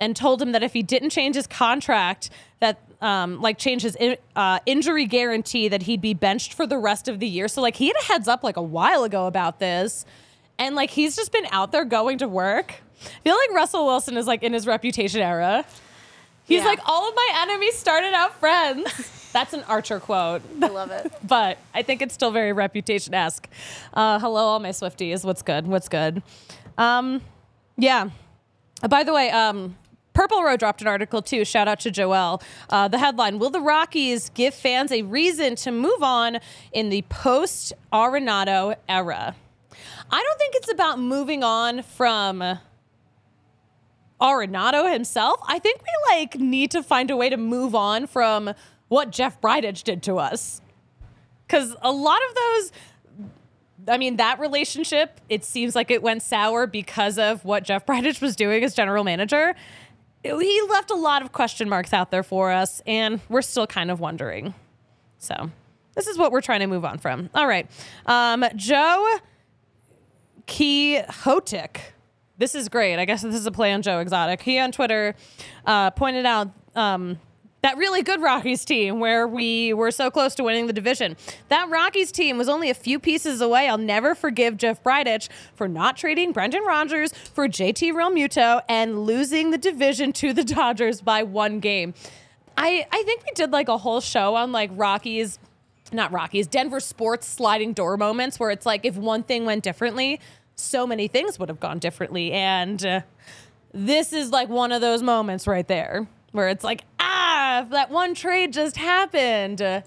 and 0.00 0.16
told 0.16 0.42
him 0.42 0.52
that 0.52 0.62
if 0.62 0.72
he 0.72 0.82
didn't 0.82 1.10
change 1.10 1.36
his 1.36 1.46
contract, 1.46 2.30
that 2.58 2.80
um, 3.00 3.40
like 3.40 3.58
change 3.58 3.82
his 3.82 3.96
in, 3.96 4.16
uh, 4.34 4.58
injury 4.66 5.06
guarantee, 5.06 5.68
that 5.68 5.82
he'd 5.82 6.00
be 6.00 6.14
benched 6.14 6.54
for 6.54 6.66
the 6.66 6.78
rest 6.78 7.08
of 7.08 7.20
the 7.20 7.28
year. 7.28 7.48
So 7.48 7.62
like 7.62 7.76
he 7.76 7.86
had 7.86 7.96
a 7.96 8.04
heads 8.04 8.28
up 8.28 8.42
like 8.42 8.56
a 8.56 8.62
while 8.62 9.04
ago 9.04 9.26
about 9.26 9.60
this, 9.60 10.04
and 10.58 10.74
like 10.74 10.90
he's 10.90 11.16
just 11.16 11.32
been 11.32 11.46
out 11.52 11.70
there 11.70 11.84
going 11.84 12.18
to 12.18 12.28
work. 12.28 12.74
I 13.02 13.20
feel 13.24 13.36
like 13.36 13.50
Russell 13.52 13.86
Wilson 13.86 14.16
is 14.16 14.26
like 14.26 14.42
in 14.42 14.52
his 14.52 14.66
reputation 14.66 15.20
era. 15.20 15.64
He's 16.50 16.60
Yeah. 16.62 16.66
like, 16.66 16.80
all 16.84 17.08
of 17.08 17.14
my 17.14 17.28
enemies 17.42 17.78
started 17.78 18.12
out 18.12 18.38
friends. 18.40 19.28
That's 19.32 19.52
an 19.54 19.62
Archer 19.68 20.00
quote. 20.00 20.42
I 20.60 20.66
love 20.66 20.90
it. 20.90 21.12
but 21.26 21.58
I 21.72 21.82
think 21.82 22.02
it's 22.02 22.12
still 22.12 22.32
very 22.32 22.52
reputation 22.52 23.14
esque. 23.14 23.48
Uh, 23.94 24.18
hello, 24.18 24.40
all 24.46 24.58
my 24.58 24.70
Swifties. 24.70 25.24
What's 25.24 25.42
good? 25.42 25.68
What's 25.68 25.88
good? 25.88 26.22
Um, 26.76 27.22
yeah. 27.76 28.10
Uh, 28.82 28.88
by 28.88 29.04
the 29.04 29.12
way, 29.14 29.30
um, 29.30 29.76
Purple 30.12 30.42
Row 30.42 30.56
dropped 30.56 30.82
an 30.82 30.88
article 30.88 31.22
too. 31.22 31.44
Shout 31.44 31.68
out 31.68 31.78
to 31.80 31.90
Joelle. 31.92 32.42
Uh, 32.68 32.88
the 32.88 32.98
headline 32.98 33.38
Will 33.38 33.50
the 33.50 33.60
Rockies 33.60 34.28
give 34.30 34.52
fans 34.54 34.90
a 34.90 35.02
reason 35.02 35.54
to 35.56 35.70
move 35.70 36.02
on 36.02 36.38
in 36.72 36.88
the 36.90 37.02
post 37.02 37.72
Arenado 37.92 38.74
era? 38.88 39.36
I 40.10 40.20
don't 40.20 40.38
think 40.38 40.54
it's 40.56 40.72
about 40.72 40.98
moving 40.98 41.44
on 41.44 41.82
from 41.82 42.42
Arenado 44.20 44.92
himself. 44.92 45.40
I 45.46 45.58
think 45.58 45.80
we 45.82 46.16
like 46.16 46.36
need 46.36 46.70
to 46.72 46.82
find 46.82 47.10
a 47.10 47.16
way 47.16 47.28
to 47.28 47.36
move 47.36 47.74
on 47.74 48.06
from 48.06 48.52
what 48.88 49.10
Jeff 49.10 49.40
Bridich 49.40 49.82
did 49.84 50.02
to 50.04 50.18
us. 50.18 50.60
Cause 51.48 51.74
a 51.82 51.90
lot 51.90 52.20
of 52.28 52.34
those 52.34 52.72
I 53.88 53.98
mean, 53.98 54.16
that 54.16 54.38
relationship, 54.38 55.20
it 55.28 55.44
seems 55.44 55.74
like 55.74 55.90
it 55.90 56.02
went 56.02 56.22
sour 56.22 56.66
because 56.66 57.18
of 57.18 57.44
what 57.44 57.64
Jeff 57.64 57.86
Bridich 57.86 58.20
was 58.20 58.36
doing 58.36 58.62
as 58.62 58.74
general 58.74 59.04
manager. 59.04 59.54
He 60.22 60.62
left 60.68 60.90
a 60.90 60.96
lot 60.96 61.22
of 61.22 61.32
question 61.32 61.68
marks 61.68 61.92
out 61.94 62.10
there 62.10 62.22
for 62.22 62.52
us, 62.52 62.82
and 62.86 63.20
we're 63.28 63.42
still 63.42 63.66
kind 63.66 63.90
of 63.90 63.98
wondering. 63.98 64.54
So, 65.18 65.50
this 65.94 66.06
is 66.06 66.18
what 66.18 66.30
we're 66.30 66.42
trying 66.42 66.60
to 66.60 66.66
move 66.66 66.84
on 66.84 66.98
from. 66.98 67.30
All 67.34 67.46
right. 67.46 67.68
Um, 68.06 68.44
Joe 68.54 69.18
Quixotic. 70.46 71.80
This 72.40 72.54
is 72.54 72.70
great. 72.70 72.98
I 72.98 73.04
guess 73.04 73.20
this 73.20 73.34
is 73.34 73.44
a 73.44 73.50
play 73.50 73.70
on 73.70 73.82
Joe 73.82 73.98
Exotic. 73.98 74.40
He 74.40 74.58
on 74.58 74.72
Twitter 74.72 75.14
uh, 75.66 75.90
pointed 75.90 76.24
out 76.24 76.48
um, 76.74 77.18
that 77.60 77.76
really 77.76 78.02
good 78.02 78.22
Rockies 78.22 78.64
team 78.64 78.98
where 78.98 79.28
we 79.28 79.74
were 79.74 79.90
so 79.90 80.10
close 80.10 80.34
to 80.36 80.44
winning 80.44 80.66
the 80.66 80.72
division. 80.72 81.18
That 81.50 81.68
Rockies 81.68 82.10
team 82.10 82.38
was 82.38 82.48
only 82.48 82.70
a 82.70 82.74
few 82.74 82.98
pieces 82.98 83.42
away. 83.42 83.68
I'll 83.68 83.76
never 83.76 84.14
forgive 84.14 84.56
Jeff 84.56 84.82
Bridich 84.82 85.28
for 85.54 85.68
not 85.68 85.98
trading 85.98 86.32
Brendan 86.32 86.64
Rodgers 86.64 87.12
for 87.12 87.46
JT 87.46 87.92
Realmuto 87.92 88.62
and 88.70 89.00
losing 89.00 89.50
the 89.50 89.58
division 89.58 90.10
to 90.14 90.32
the 90.32 90.42
Dodgers 90.42 91.02
by 91.02 91.22
one 91.22 91.60
game. 91.60 91.92
I, 92.56 92.86
I 92.90 93.02
think 93.02 93.22
we 93.26 93.32
did 93.34 93.52
like 93.52 93.68
a 93.68 93.76
whole 93.76 94.00
show 94.00 94.34
on 94.34 94.50
like 94.50 94.70
Rockies 94.72 95.38
not 95.92 96.12
Rockies, 96.12 96.46
Denver 96.46 96.80
sports 96.80 97.26
sliding 97.26 97.72
door 97.72 97.96
moments 97.96 98.38
where 98.38 98.50
it's 98.50 98.66
like 98.66 98.84
if 98.84 98.96
one 98.96 99.22
thing 99.22 99.44
went 99.44 99.64
differently, 99.64 100.20
so 100.60 100.86
many 100.86 101.08
things 101.08 101.38
would 101.38 101.48
have 101.48 101.60
gone 101.60 101.78
differently. 101.78 102.32
And 102.32 102.84
uh, 102.84 103.00
this 103.72 104.12
is 104.12 104.30
like 104.30 104.48
one 104.48 104.72
of 104.72 104.80
those 104.80 105.02
moments 105.02 105.46
right 105.46 105.66
there 105.66 106.06
where 106.32 106.48
it's 106.48 106.64
like, 106.64 106.82
ah, 106.98 107.66
that 107.70 107.90
one 107.90 108.14
trade 108.14 108.52
just 108.52 108.76
happened. 108.76 109.60
Why 109.60 109.82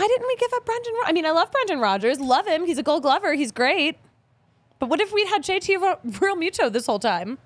didn't 0.00 0.26
we 0.26 0.36
give 0.36 0.52
up 0.54 0.64
Brendan? 0.64 0.92
Ro- 0.94 1.06
I 1.06 1.12
mean, 1.12 1.26
I 1.26 1.30
love 1.30 1.50
Brendan 1.50 1.80
Rodgers, 1.80 2.20
love 2.20 2.46
him. 2.46 2.66
He's 2.66 2.78
a 2.78 2.82
Gold 2.82 3.02
Glover, 3.02 3.34
he's 3.34 3.52
great. 3.52 3.98
But 4.78 4.88
what 4.88 5.00
if 5.00 5.12
we'd 5.12 5.28
had 5.28 5.42
JT 5.42 5.80
Ro- 5.80 5.98
Realmuto 6.06 6.72
this 6.72 6.86
whole 6.86 6.98
time? 6.98 7.38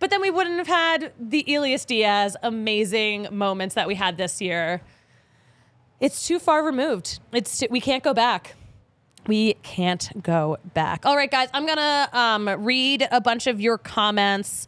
But 0.00 0.10
then 0.10 0.20
we 0.20 0.30
wouldn't 0.30 0.58
have 0.58 0.66
had 0.66 1.12
the 1.18 1.44
Elias 1.54 1.84
Diaz 1.84 2.36
amazing 2.42 3.28
moments 3.30 3.74
that 3.74 3.86
we 3.86 3.94
had 3.94 4.16
this 4.16 4.40
year. 4.40 4.82
It's 6.00 6.26
too 6.26 6.40
far 6.40 6.64
removed. 6.64 7.20
It's 7.32 7.60
too, 7.60 7.68
we 7.70 7.80
can't 7.80 8.02
go 8.02 8.12
back. 8.12 8.56
We 9.26 9.54
can't 9.62 10.22
go 10.22 10.58
back. 10.74 11.06
All 11.06 11.16
right, 11.16 11.30
guys, 11.30 11.48
I'm 11.54 11.66
gonna 11.66 12.08
um, 12.12 12.64
read 12.64 13.06
a 13.10 13.20
bunch 13.20 13.46
of 13.46 13.60
your 13.60 13.78
comments 13.78 14.66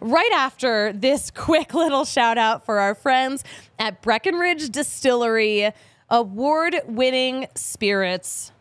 right 0.00 0.32
after 0.32 0.92
this 0.92 1.30
quick 1.34 1.74
little 1.74 2.04
shout 2.04 2.38
out 2.38 2.64
for 2.64 2.78
our 2.78 2.94
friends 2.94 3.44
at 3.78 4.00
Breckenridge 4.00 4.70
Distillery, 4.70 5.72
award-winning 6.08 7.46
spirits. 7.54 8.52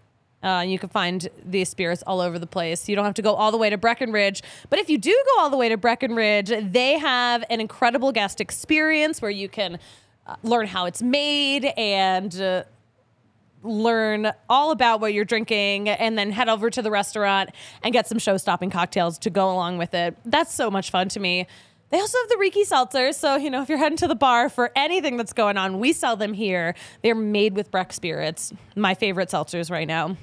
Uh, 0.44 0.64
you 0.66 0.80
can 0.80 0.90
find 0.90 1.28
these 1.46 1.68
spirits 1.68 2.02
all 2.08 2.22
over 2.22 2.40
the 2.40 2.48
place. 2.48 2.88
You 2.88 2.96
don't 2.96 3.06
have 3.06 3.16
to 3.16 3.22
go 3.22 3.34
all 3.34 3.52
the 3.52 3.58
way 3.58 3.70
to 3.70 3.78
Breckenridge. 3.78 4.42
But 4.70 4.80
if 4.80 4.90
you 4.90 4.98
do 4.98 5.12
go 5.36 5.42
all 5.42 5.50
the 5.50 5.58
way 5.58 5.68
to 5.70 5.78
Breckenridge, 5.78 6.52
they 6.72 6.98
have 6.98 7.44
an 7.50 7.60
incredible 7.60 8.12
guest 8.12 8.40
experience 8.40 9.22
where 9.22 9.32
you 9.32 9.50
can 9.50 9.80
uh, 10.26 10.36
learn 10.44 10.68
how 10.68 10.86
it's 10.86 11.02
made 11.02 11.66
and 11.78 12.40
uh, 12.40 12.64
learn 13.64 14.32
all 14.50 14.72
about 14.72 15.02
what 15.02 15.14
you're 15.14 15.26
drinking 15.26 15.90
and 15.90 16.18
then 16.18 16.32
head 16.32 16.50
over 16.50 16.70
to 16.70 16.82
the 16.82 16.92
restaurant 16.92 17.50
and 17.84 17.94
get 17.94 18.08
some 18.08 18.20
show 18.20 18.38
stopping 18.38 18.70
cocktails 18.70 19.18
to 19.20 19.30
go 19.30 19.52
along 19.52 19.78
with 19.78 19.94
it. 19.94 20.18
That's 20.26 20.54
so 20.54 20.72
much 20.72 20.92
fun 20.92 21.10
to 21.10 21.20
me. 21.20 21.48
They 21.90 22.00
also 22.00 22.18
have 22.20 22.30
the 22.30 22.38
Riki 22.38 22.64
seltzers. 22.64 23.16
So, 23.16 23.36
you 23.36 23.50
know, 23.50 23.62
if 23.62 23.70
you're 23.70 23.80
heading 23.80 23.98
to 23.98 24.08
the 24.08 24.16
bar 24.16 24.50
for 24.50 24.72
anything 24.76 25.18
that's 25.18 25.34
going 25.34 25.58
on, 25.58 25.80
we 25.80 25.92
sell 25.92 26.16
them 26.16 26.34
here. 26.34 26.76
They're 27.02 27.16
made 27.16 27.56
with 27.56 27.72
Breck 27.72 27.94
spirits, 27.94 28.54
my 28.76 28.94
favorite 28.94 29.30
seltzers 29.30 29.72
right 29.72 29.88
now. 29.88 30.16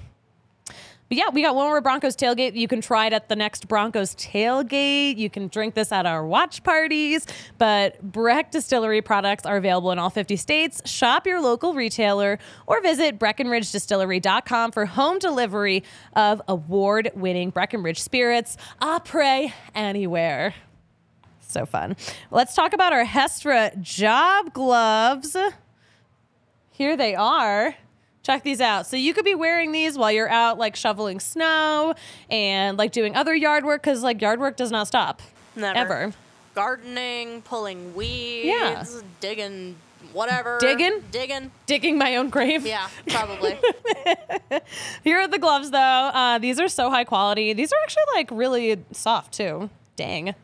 But 1.08 1.18
yeah, 1.18 1.28
we 1.32 1.42
got 1.42 1.54
one 1.54 1.66
more 1.66 1.80
Broncos 1.80 2.16
tailgate. 2.16 2.56
You 2.56 2.66
can 2.66 2.80
try 2.80 3.06
it 3.06 3.12
at 3.12 3.28
the 3.28 3.36
next 3.36 3.68
Broncos 3.68 4.14
tailgate. 4.16 5.16
You 5.16 5.30
can 5.30 5.46
drink 5.46 5.74
this 5.74 5.92
at 5.92 6.04
our 6.04 6.26
watch 6.26 6.64
parties. 6.64 7.26
But 7.58 8.02
Breck 8.02 8.50
Distillery 8.50 9.02
products 9.02 9.46
are 9.46 9.56
available 9.56 9.92
in 9.92 10.00
all 10.00 10.10
50 10.10 10.34
states. 10.36 10.82
Shop 10.88 11.24
your 11.24 11.40
local 11.40 11.74
retailer 11.74 12.40
or 12.66 12.80
visit 12.82 13.20
BreckenridgeDistillery.com 13.20 14.72
for 14.72 14.86
home 14.86 15.20
delivery 15.20 15.84
of 16.14 16.42
award 16.48 17.12
winning 17.14 17.50
Breckenridge 17.50 18.00
spirits. 18.00 18.56
Après 18.82 19.52
anywhere. 19.76 20.54
So 21.40 21.66
fun. 21.66 21.96
Let's 22.32 22.54
talk 22.56 22.72
about 22.72 22.92
our 22.92 23.04
Hestra 23.04 23.80
job 23.80 24.52
gloves. 24.52 25.36
Here 26.72 26.96
they 26.96 27.14
are. 27.14 27.76
Check 28.26 28.42
these 28.42 28.60
out. 28.60 28.88
So 28.88 28.96
you 28.96 29.14
could 29.14 29.24
be 29.24 29.36
wearing 29.36 29.70
these 29.70 29.96
while 29.96 30.10
you're 30.10 30.28
out 30.28 30.58
like 30.58 30.74
shoveling 30.74 31.20
snow 31.20 31.94
and 32.28 32.76
like 32.76 32.90
doing 32.90 33.14
other 33.14 33.36
yard 33.36 33.64
work 33.64 33.80
because 33.84 34.02
like 34.02 34.20
yard 34.20 34.40
work 34.40 34.56
does 34.56 34.72
not 34.72 34.88
stop. 34.88 35.22
Never. 35.54 35.78
Ever. 35.78 36.12
Gardening, 36.52 37.42
pulling 37.42 37.94
weeds, 37.94 38.46
Yeah. 38.46 38.84
digging, 39.20 39.76
whatever. 40.12 40.58
Digging? 40.60 41.04
Digging. 41.12 41.52
Digging 41.66 41.98
my 41.98 42.16
own 42.16 42.28
grave. 42.30 42.66
Yeah, 42.66 42.88
probably. 43.06 43.60
Here 45.04 45.20
are 45.20 45.28
the 45.28 45.38
gloves 45.38 45.70
though. 45.70 45.78
Uh, 45.78 46.38
these 46.38 46.58
are 46.58 46.68
so 46.68 46.90
high 46.90 47.04
quality. 47.04 47.52
These 47.52 47.72
are 47.72 47.78
actually 47.84 48.02
like 48.16 48.28
really 48.32 48.82
soft 48.90 49.34
too. 49.34 49.70
Dang. 49.94 50.34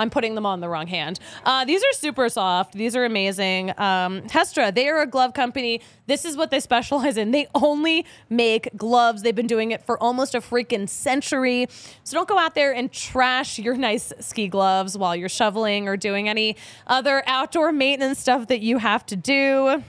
I'm 0.00 0.10
putting 0.10 0.34
them 0.34 0.46
on 0.46 0.60
the 0.60 0.68
wrong 0.68 0.86
hand. 0.86 1.20
Uh, 1.44 1.64
these 1.64 1.82
are 1.82 1.92
super 1.92 2.28
soft. 2.28 2.72
These 2.72 2.96
are 2.96 3.04
amazing. 3.04 3.70
Um, 3.78 4.22
Hestra, 4.22 4.74
they 4.74 4.88
are 4.88 5.02
a 5.02 5.06
glove 5.06 5.34
company. 5.34 5.82
This 6.06 6.24
is 6.24 6.36
what 6.36 6.50
they 6.50 6.58
specialize 6.58 7.16
in. 7.16 7.30
They 7.30 7.46
only 7.54 8.06
make 8.28 8.68
gloves. 8.76 9.22
They've 9.22 9.34
been 9.34 9.46
doing 9.46 9.70
it 9.72 9.82
for 9.82 10.02
almost 10.02 10.34
a 10.34 10.40
freaking 10.40 10.88
century. 10.88 11.66
So 12.04 12.16
don't 12.16 12.28
go 12.28 12.38
out 12.38 12.54
there 12.54 12.74
and 12.74 12.90
trash 12.90 13.58
your 13.58 13.76
nice 13.76 14.12
ski 14.20 14.48
gloves 14.48 14.96
while 14.96 15.14
you're 15.14 15.28
shoveling 15.28 15.86
or 15.86 15.96
doing 15.96 16.28
any 16.28 16.56
other 16.86 17.22
outdoor 17.26 17.70
maintenance 17.70 18.18
stuff 18.18 18.48
that 18.48 18.60
you 18.60 18.78
have 18.78 19.04
to 19.06 19.16
do 19.16 19.82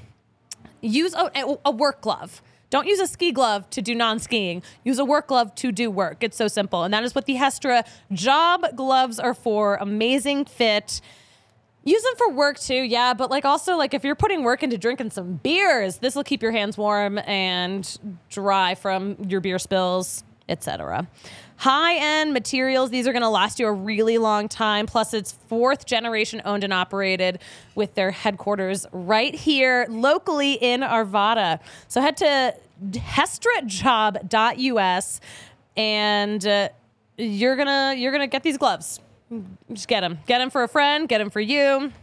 use 0.82 1.14
a, 1.14 1.58
a 1.64 1.72
work 1.72 2.02
glove. 2.02 2.42
Don't 2.72 2.88
use 2.88 3.00
a 3.00 3.06
ski 3.06 3.32
glove 3.32 3.70
to 3.72 3.82
do 3.82 3.94
non 3.94 4.18
skiing. 4.18 4.64
Use 4.84 4.98
a 4.98 5.06
work 5.06 5.28
glove 5.28 5.54
to 5.56 5.72
do 5.72 5.92
work. 5.92 6.24
It's 6.24 6.38
so 6.38 6.48
simple. 6.48 6.84
And 6.84 6.94
that 6.94 7.04
is 7.04 7.14
what 7.14 7.26
the 7.26 7.36
Hestra 7.36 7.86
job 8.12 8.66
gloves 8.76 9.20
are 9.20 9.36
for. 9.36 9.76
Amazing 9.76 10.46
fit. 10.46 11.02
Use 11.84 12.02
them 12.04 12.14
for 12.16 12.32
work 12.32 12.60
too, 12.60 12.76
yeah, 12.76 13.14
but 13.14 13.30
like 13.32 13.44
also 13.44 13.76
like 13.76 13.94
if 13.94 14.04
you're 14.04 14.16
putting 14.16 14.44
work 14.44 14.62
into 14.64 14.78
drinking 14.78 15.10
some 15.10 15.34
beers, 15.34 15.98
this 15.98 16.16
will 16.16 16.24
keep 16.24 16.42
your 16.42 16.52
hands 16.52 16.78
warm 16.78 17.18
and 17.20 17.98
dry 18.30 18.76
from 18.76 19.18
your 19.28 19.42
beer 19.42 19.58
spills, 19.58 20.24
etc. 20.50 21.08
High-end 21.58 22.34
materials, 22.34 22.90
these 22.90 23.08
are 23.08 23.12
going 23.12 23.22
to 23.22 23.30
last 23.30 23.60
you 23.60 23.68
a 23.68 23.72
really 23.72 24.18
long 24.18 24.48
time. 24.48 24.88
Plus 24.88 25.14
it's 25.14 25.32
fourth 25.32 25.86
generation 25.86 26.42
owned 26.44 26.64
and 26.64 26.74
operated 26.74 27.38
with 27.76 27.94
their 27.94 28.10
headquarters 28.12 28.88
right 28.92 29.36
here 29.36 29.86
locally 29.90 30.54
in 30.54 30.82
Arvada. 30.82 31.60
So 31.88 32.02
head 32.02 32.18
to 32.18 32.56
hestrajob.us 32.90 35.22
and 35.78 36.48
uh, 36.48 36.70
you're 37.18 37.56
going 37.56 37.68
to 37.68 37.96
you're 37.98 38.12
going 38.12 38.22
to 38.22 38.28
get 38.28 38.44
these 38.44 38.58
gloves. 38.58 39.00
Just 39.72 39.88
get 39.88 40.02
them. 40.02 40.20
Get 40.26 40.40
them 40.40 40.50
for 40.50 40.64
a 40.64 40.68
friend, 40.68 41.08
get 41.08 41.20
them 41.20 41.30
for 41.30 41.40
you. 41.40 41.94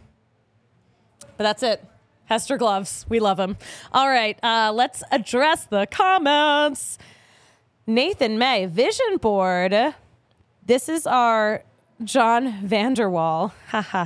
But 1.37 1.43
that's 1.43 1.61
it. 1.63 1.85
Hestra 2.29 2.57
gloves. 2.57 3.05
We 3.09 3.19
love 3.19 3.37
them. 3.37 3.57
All 3.91 4.07
right, 4.07 4.37
uh, 4.43 4.71
let's 4.73 5.03
address 5.11 5.65
the 5.65 5.87
comments. 5.87 6.97
Nathan 7.89 8.37
May, 8.37 8.67
Vision 8.67 9.17
Board. 9.17 9.75
This 10.63 10.89
is 10.89 11.07
our 11.07 11.63
John 12.03 12.61
Vanderwall. 12.61 13.51
Haha. 13.69 14.05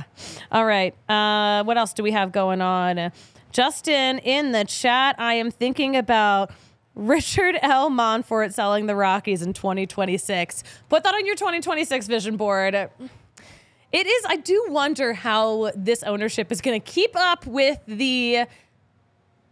All 0.50 0.64
right. 0.64 0.94
Uh, 1.06 1.62
what 1.64 1.76
else 1.76 1.92
do 1.92 2.02
we 2.02 2.12
have 2.12 2.32
going 2.32 2.62
on? 2.62 3.12
Justin 3.52 4.20
in 4.20 4.52
the 4.52 4.64
chat. 4.64 5.16
I 5.18 5.34
am 5.34 5.50
thinking 5.50 5.96
about 5.96 6.50
Richard 6.94 7.58
L. 7.62 7.90
Monfort 7.90 8.54
selling 8.54 8.86
the 8.86 8.96
Rockies 8.96 9.42
in 9.42 9.52
2026. 9.52 10.64
Put 10.88 11.04
that 11.04 11.14
on 11.14 11.26
your 11.26 11.36
2026 11.36 12.06
vision 12.06 12.38
board. 12.38 12.74
It 12.74 14.06
is, 14.06 14.24
I 14.26 14.36
do 14.36 14.64
wonder 14.70 15.12
how 15.12 15.72
this 15.76 16.02
ownership 16.04 16.50
is 16.50 16.62
going 16.62 16.80
to 16.80 16.90
keep 16.90 17.14
up 17.14 17.46
with 17.46 17.80
the 17.86 18.46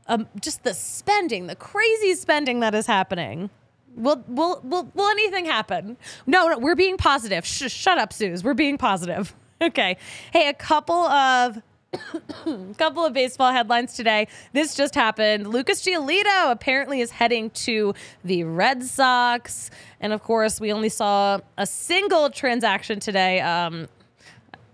um, 0.06 0.26
just 0.40 0.64
the 0.64 0.72
spending, 0.72 1.48
the 1.48 1.54
crazy 1.54 2.14
spending 2.14 2.60
that 2.60 2.74
is 2.74 2.86
happening. 2.86 3.50
Will, 3.94 4.24
will, 4.26 4.60
will, 4.64 4.90
will 4.94 5.08
anything 5.08 5.44
happen? 5.44 5.96
No, 6.26 6.48
no, 6.48 6.58
we're 6.58 6.74
being 6.74 6.96
positive. 6.96 7.44
Sh- 7.46 7.70
shut 7.70 7.98
up, 7.98 8.12
Suze. 8.12 8.42
We're 8.44 8.54
being 8.54 8.78
positive. 8.78 9.34
Okay. 9.62 9.96
Hey, 10.32 10.48
a 10.48 10.54
couple 10.54 10.96
of 10.96 11.62
couple 12.78 13.04
of 13.04 13.12
baseball 13.12 13.52
headlines 13.52 13.94
today. 13.94 14.26
This 14.52 14.74
just 14.74 14.94
happened. 14.96 15.46
Lucas 15.46 15.84
Giolito 15.84 16.50
apparently 16.50 17.00
is 17.00 17.12
heading 17.12 17.50
to 17.50 17.94
the 18.24 18.42
Red 18.42 18.82
Sox. 18.82 19.70
And 20.00 20.12
of 20.12 20.22
course, 20.22 20.60
we 20.60 20.72
only 20.72 20.88
saw 20.88 21.38
a 21.58 21.64
single 21.64 22.28
transaction 22.30 22.98
today. 22.98 23.40
Um, 23.40 23.86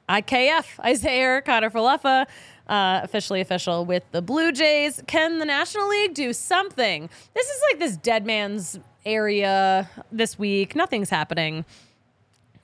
IKF, 0.08 0.80
Isaiah 0.82 1.42
Kiner-Falefa, 1.42 2.26
uh, 2.68 3.00
officially 3.02 3.40
official 3.40 3.84
with 3.84 4.04
the 4.12 4.22
Blue 4.22 4.52
Jays. 4.52 5.02
Can 5.06 5.38
the 5.38 5.44
National 5.44 5.88
League 5.88 6.14
do 6.14 6.32
something? 6.32 7.10
This 7.34 7.46
is 7.46 7.62
like 7.70 7.78
this 7.80 7.96
dead 7.96 8.24
man's 8.24 8.78
area 9.04 9.88
this 10.12 10.38
week. 10.38 10.74
Nothing's 10.74 11.10
happening. 11.10 11.64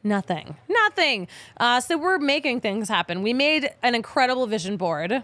Nothing. 0.03 0.57
Nothing. 0.69 1.29
Uh, 1.57 1.81
so 1.81 1.97
we're 1.97 2.19
making 2.19 2.61
things 2.61 2.89
happen. 2.89 3.23
We 3.23 3.33
made 3.33 3.71
an 3.83 3.95
incredible 3.95 4.47
vision 4.47 4.77
board. 4.77 5.23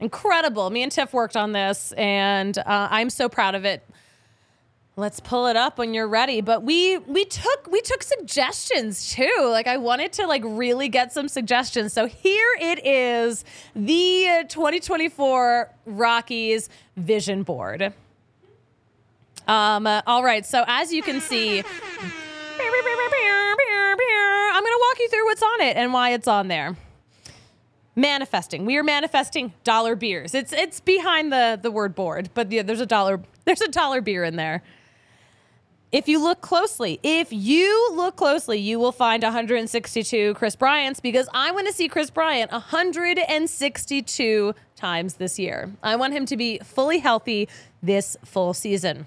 Incredible. 0.00 0.70
Me 0.70 0.82
and 0.82 0.90
Tiff 0.90 1.12
worked 1.12 1.36
on 1.36 1.52
this, 1.52 1.92
and 1.92 2.56
uh, 2.58 2.88
I'm 2.90 3.10
so 3.10 3.28
proud 3.28 3.54
of 3.54 3.64
it. 3.64 3.82
Let's 4.96 5.18
pull 5.18 5.46
it 5.46 5.56
up 5.56 5.78
when 5.78 5.92
you're 5.92 6.08
ready. 6.08 6.40
But 6.40 6.62
we 6.62 6.98
we 6.98 7.24
took 7.24 7.68
we 7.70 7.80
took 7.80 8.02
suggestions 8.02 9.12
too. 9.12 9.48
Like 9.50 9.66
I 9.66 9.76
wanted 9.76 10.12
to 10.14 10.26
like 10.26 10.42
really 10.44 10.88
get 10.88 11.12
some 11.12 11.26
suggestions. 11.26 11.92
So 11.92 12.06
here 12.06 12.56
it 12.60 12.86
is, 12.86 13.44
the 13.74 14.44
2024 14.48 15.70
Rockies 15.86 16.68
vision 16.96 17.42
board. 17.42 17.92
Um, 19.46 19.86
uh, 19.86 20.02
all 20.06 20.24
right. 20.24 20.46
So 20.46 20.64
as 20.66 20.92
you 20.92 21.02
can 21.02 21.20
see, 21.20 21.62
I'm 24.54 24.62
gonna 24.62 24.76
walk 24.80 24.98
you 24.98 25.08
through 25.08 25.24
what's 25.24 25.42
on 25.42 25.60
it 25.60 25.76
and 25.76 25.92
why 25.92 26.10
it's 26.10 26.28
on 26.28 26.48
there. 26.48 26.76
Manifesting. 27.96 28.64
We 28.64 28.76
are 28.76 28.82
manifesting 28.82 29.52
dollar 29.62 29.94
beers. 29.94 30.34
It's 30.34 30.52
it's 30.52 30.80
behind 30.80 31.32
the 31.32 31.58
the 31.60 31.70
word 31.70 31.94
board, 31.94 32.30
but 32.34 32.50
yeah, 32.50 32.62
there's 32.62 32.80
a 32.80 32.86
dollar 32.86 33.20
there's 33.44 33.60
a 33.60 33.68
dollar 33.68 34.00
beer 34.00 34.24
in 34.24 34.36
there. 34.36 34.62
If 35.92 36.08
you 36.08 36.20
look 36.20 36.40
closely, 36.40 36.98
if 37.04 37.32
you 37.32 37.90
look 37.92 38.16
closely, 38.16 38.58
you 38.58 38.80
will 38.80 38.90
find 38.90 39.22
162 39.22 40.34
Kris 40.34 40.56
Bryants 40.56 40.98
because 40.98 41.28
I 41.32 41.52
want 41.52 41.68
to 41.68 41.72
see 41.72 41.86
Kris 41.86 42.10
Bryant 42.10 42.50
162 42.50 44.54
times 44.74 45.14
this 45.14 45.38
year. 45.38 45.70
I 45.84 45.94
want 45.94 46.12
him 46.12 46.26
to 46.26 46.36
be 46.36 46.58
fully 46.64 46.98
healthy 46.98 47.48
this 47.80 48.16
full 48.24 48.54
season. 48.54 49.06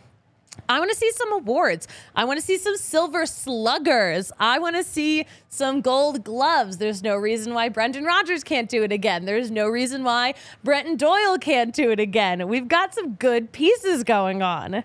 I 0.69 0.79
want 0.79 0.91
to 0.91 0.97
see 0.97 1.11
some 1.11 1.31
awards. 1.31 1.87
I 2.15 2.25
want 2.25 2.39
to 2.39 2.45
see 2.45 2.57
some 2.57 2.75
silver 2.75 3.25
sluggers. 3.25 4.31
I 4.39 4.59
want 4.59 4.75
to 4.75 4.83
see 4.83 5.25
some 5.49 5.81
gold 5.81 6.23
gloves. 6.23 6.77
There's 6.77 7.01
no 7.01 7.15
reason 7.15 7.53
why 7.53 7.69
Brendan 7.69 8.03
Rodgers 8.03 8.43
can't 8.43 8.69
do 8.69 8.83
it 8.83 8.91
again. 8.91 9.25
There's 9.25 9.49
no 9.49 9.67
reason 9.67 10.03
why 10.03 10.33
Brenton 10.63 10.97
Doyle 10.97 11.37
can't 11.37 11.73
do 11.73 11.91
it 11.91 11.99
again. 11.99 12.47
We've 12.47 12.67
got 12.67 12.93
some 12.93 13.13
good 13.13 13.51
pieces 13.51 14.03
going 14.03 14.41
on. 14.41 14.83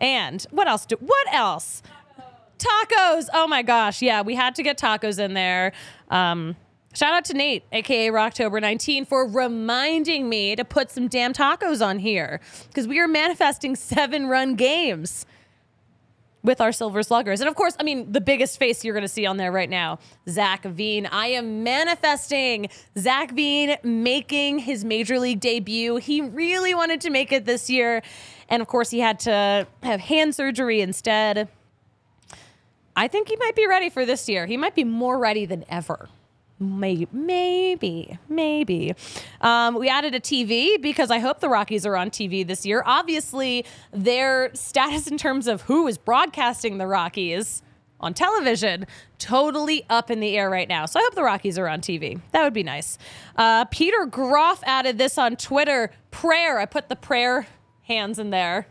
And 0.00 0.42
what 0.50 0.66
else? 0.66 0.86
Do, 0.86 0.96
what 1.00 1.32
else? 1.32 1.82
Tacos. 2.58 3.28
Oh 3.32 3.46
my 3.46 3.62
gosh. 3.62 4.02
Yeah, 4.02 4.22
we 4.22 4.34
had 4.34 4.54
to 4.56 4.62
get 4.62 4.78
tacos 4.78 5.18
in 5.18 5.34
there. 5.34 5.72
Um, 6.10 6.56
shout 6.92 7.14
out 7.14 7.24
to 7.26 7.34
Nate, 7.34 7.64
aka 7.72 8.08
Rocktober 8.08 8.60
19, 8.60 9.04
for 9.04 9.26
reminding 9.26 10.28
me 10.28 10.56
to 10.56 10.64
put 10.64 10.90
some 10.90 11.08
damn 11.08 11.32
tacos 11.32 11.84
on 11.84 11.98
here 11.98 12.40
because 12.68 12.86
we 12.86 12.98
are 12.98 13.08
manifesting 13.08 13.76
seven 13.76 14.26
run 14.26 14.54
games 14.54 15.26
with 16.42 16.60
our 16.60 16.72
silver 16.72 17.02
sluggers. 17.02 17.40
And 17.40 17.48
of 17.48 17.54
course, 17.54 17.76
I 17.78 17.82
mean, 17.82 18.10
the 18.10 18.20
biggest 18.20 18.58
face 18.58 18.84
you're 18.84 18.94
going 18.94 19.02
to 19.02 19.08
see 19.08 19.26
on 19.26 19.36
there 19.36 19.52
right 19.52 19.70
now, 19.70 19.98
Zac 20.28 20.64
Veen. 20.64 21.06
I 21.06 21.28
am 21.28 21.62
manifesting 21.62 22.68
Zac 22.98 23.32
Veen 23.32 23.76
making 23.82 24.58
his 24.58 24.84
major 24.84 25.18
league 25.18 25.40
debut. 25.40 25.96
He 25.96 26.20
really 26.20 26.74
wanted 26.74 27.00
to 27.02 27.10
make 27.10 27.32
it 27.32 27.44
this 27.44 27.70
year. 27.70 28.02
And 28.48 28.60
of 28.60 28.68
course, 28.68 28.90
he 28.90 29.00
had 29.00 29.20
to 29.20 29.66
have 29.82 30.00
hand 30.00 30.34
surgery 30.34 30.80
instead. 30.80 31.48
I 32.94 33.08
think 33.08 33.28
he 33.28 33.36
might 33.36 33.56
be 33.56 33.66
ready 33.66 33.88
for 33.88 34.04
this 34.04 34.28
year. 34.28 34.46
He 34.46 34.56
might 34.56 34.74
be 34.74 34.84
more 34.84 35.18
ready 35.18 35.46
than 35.46 35.64
ever. 35.68 36.08
Maybe, 36.62 37.08
maybe, 37.12 38.18
maybe. 38.28 38.94
Um, 39.40 39.74
we 39.74 39.88
added 39.88 40.14
a 40.14 40.20
TV 40.20 40.80
because 40.80 41.10
I 41.10 41.18
hope 41.18 41.40
the 41.40 41.48
Rockies 41.48 41.84
are 41.84 41.96
on 41.96 42.10
TV 42.10 42.46
this 42.46 42.64
year. 42.64 42.82
Obviously, 42.86 43.64
their 43.90 44.54
status 44.54 45.06
in 45.08 45.18
terms 45.18 45.48
of 45.48 45.62
who 45.62 45.86
is 45.88 45.98
broadcasting 45.98 46.78
the 46.78 46.86
Rockies 46.86 47.62
on 48.00 48.14
television 48.14 48.86
totally 49.18 49.84
up 49.88 50.10
in 50.10 50.20
the 50.20 50.36
air 50.36 50.50
right 50.50 50.68
now. 50.68 50.86
So 50.86 50.98
I 50.98 51.04
hope 51.04 51.14
the 51.14 51.22
Rockies 51.22 51.58
are 51.58 51.68
on 51.68 51.80
TV. 51.80 52.20
That 52.32 52.42
would 52.42 52.52
be 52.52 52.64
nice. 52.64 52.98
Uh, 53.36 53.64
Peter 53.66 54.06
Groff 54.06 54.62
added 54.64 54.98
this 54.98 55.18
on 55.18 55.36
Twitter. 55.36 55.90
Prayer. 56.10 56.58
I 56.58 56.66
put 56.66 56.88
the 56.88 56.96
prayer 56.96 57.46
hands 57.82 58.18
in 58.18 58.30
there 58.30 58.66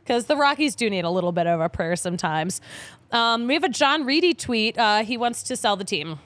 because 0.00 0.26
the 0.26 0.36
Rockies 0.36 0.74
do 0.74 0.88
need 0.88 1.04
a 1.04 1.10
little 1.10 1.32
bit 1.32 1.46
of 1.46 1.60
a 1.60 1.68
prayer 1.68 1.96
sometimes. 1.96 2.60
Um, 3.10 3.46
we 3.46 3.54
have 3.54 3.64
a 3.64 3.68
John 3.68 4.04
Reedy 4.04 4.34
tweet. 4.34 4.78
Uh, 4.78 5.02
he 5.02 5.16
wants 5.16 5.42
to 5.44 5.56
sell 5.56 5.76
the 5.76 5.84
team. 5.84 6.18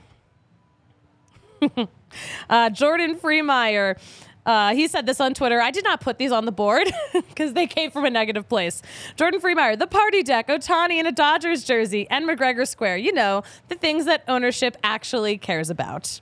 uh, 2.51 2.71
Jordan 2.71 3.17
Freemeyer. 3.17 3.99
Uh, 4.45 4.75
he 4.75 4.89
said 4.89 5.07
this 5.07 5.21
on 5.21 5.35
Twitter. 5.35 5.61
I 5.61 5.71
did 5.71 5.85
not 5.85 6.01
put 6.01 6.19
these 6.19 6.33
on 6.33 6.47
the 6.47 6.53
board 6.53 6.91
because 7.13 7.53
they 7.53 7.67
came 7.67 7.91
from 7.91 8.05
a 8.05 8.11
negative 8.11 8.49
place. 8.49 8.83
Jordan 9.15 9.41
Freemeyer, 9.41 9.79
the 9.79 9.87
party 9.87 10.23
deck, 10.23 10.49
Ohtani 10.49 10.99
in 10.99 11.07
a 11.07 11.13
Dodgers 11.13 11.63
jersey, 11.63 12.09
and 12.11 12.29
McGregor 12.29 12.67
Square. 12.67 12.97
You 12.99 13.13
know, 13.13 13.45
the 13.69 13.77
things 13.77 14.05
that 14.07 14.25
ownership 14.27 14.77
actually 14.83 15.39
cares 15.39 15.71
about. 15.71 16.21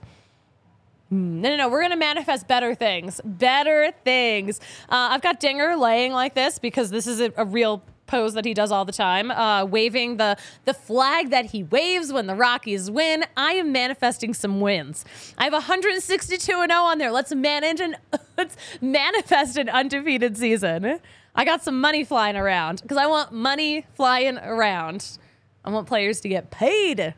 No, 1.09 1.49
no, 1.49 1.55
no. 1.57 1.69
We're 1.69 1.81
going 1.81 1.91
to 1.91 1.97
manifest 1.97 2.47
better 2.47 2.73
things. 2.73 3.19
Better 3.25 3.91
things. 4.05 4.59
Uh, 4.87 5.09
I've 5.11 5.21
got 5.21 5.41
Dinger 5.41 5.75
laying 5.75 6.13
like 6.13 6.35
this 6.35 6.57
because 6.57 6.89
this 6.89 7.05
is 7.05 7.19
a, 7.19 7.33
a 7.35 7.43
real 7.43 7.83
pose 8.11 8.33
that 8.33 8.43
he 8.43 8.53
does 8.53 8.71
all 8.71 8.83
the 8.83 8.91
time, 8.91 9.31
uh, 9.31 9.63
waving 9.65 10.17
the 10.17 10.37
the 10.65 10.73
flag 10.73 11.29
that 11.29 11.45
he 11.45 11.63
waves 11.63 12.11
when 12.11 12.27
the 12.27 12.35
Rockies 12.35 12.91
win. 12.91 13.23
I 13.37 13.53
am 13.53 13.71
manifesting 13.71 14.33
some 14.33 14.59
wins. 14.59 15.05
I 15.37 15.45
have 15.45 15.53
162 15.53 16.51
and 16.51 16.71
0 16.71 16.81
on 16.81 16.97
there. 16.97 17.09
Let's 17.09 17.33
manage 17.33 17.79
and 17.79 17.95
let's 18.37 18.57
manifest 18.81 19.57
an 19.57 19.69
undefeated 19.69 20.37
season. 20.37 20.99
I 21.33 21.45
got 21.45 21.63
some 21.63 21.79
money 21.79 22.03
flying 22.03 22.35
around 22.35 22.81
because 22.81 22.97
I 22.97 23.07
want 23.07 23.31
money 23.31 23.85
flying 23.95 24.37
around. 24.37 25.17
I 25.63 25.69
want 25.71 25.87
players 25.87 26.19
to 26.21 26.29
get 26.29 26.51
paid. 26.51 26.99
I 26.99 27.13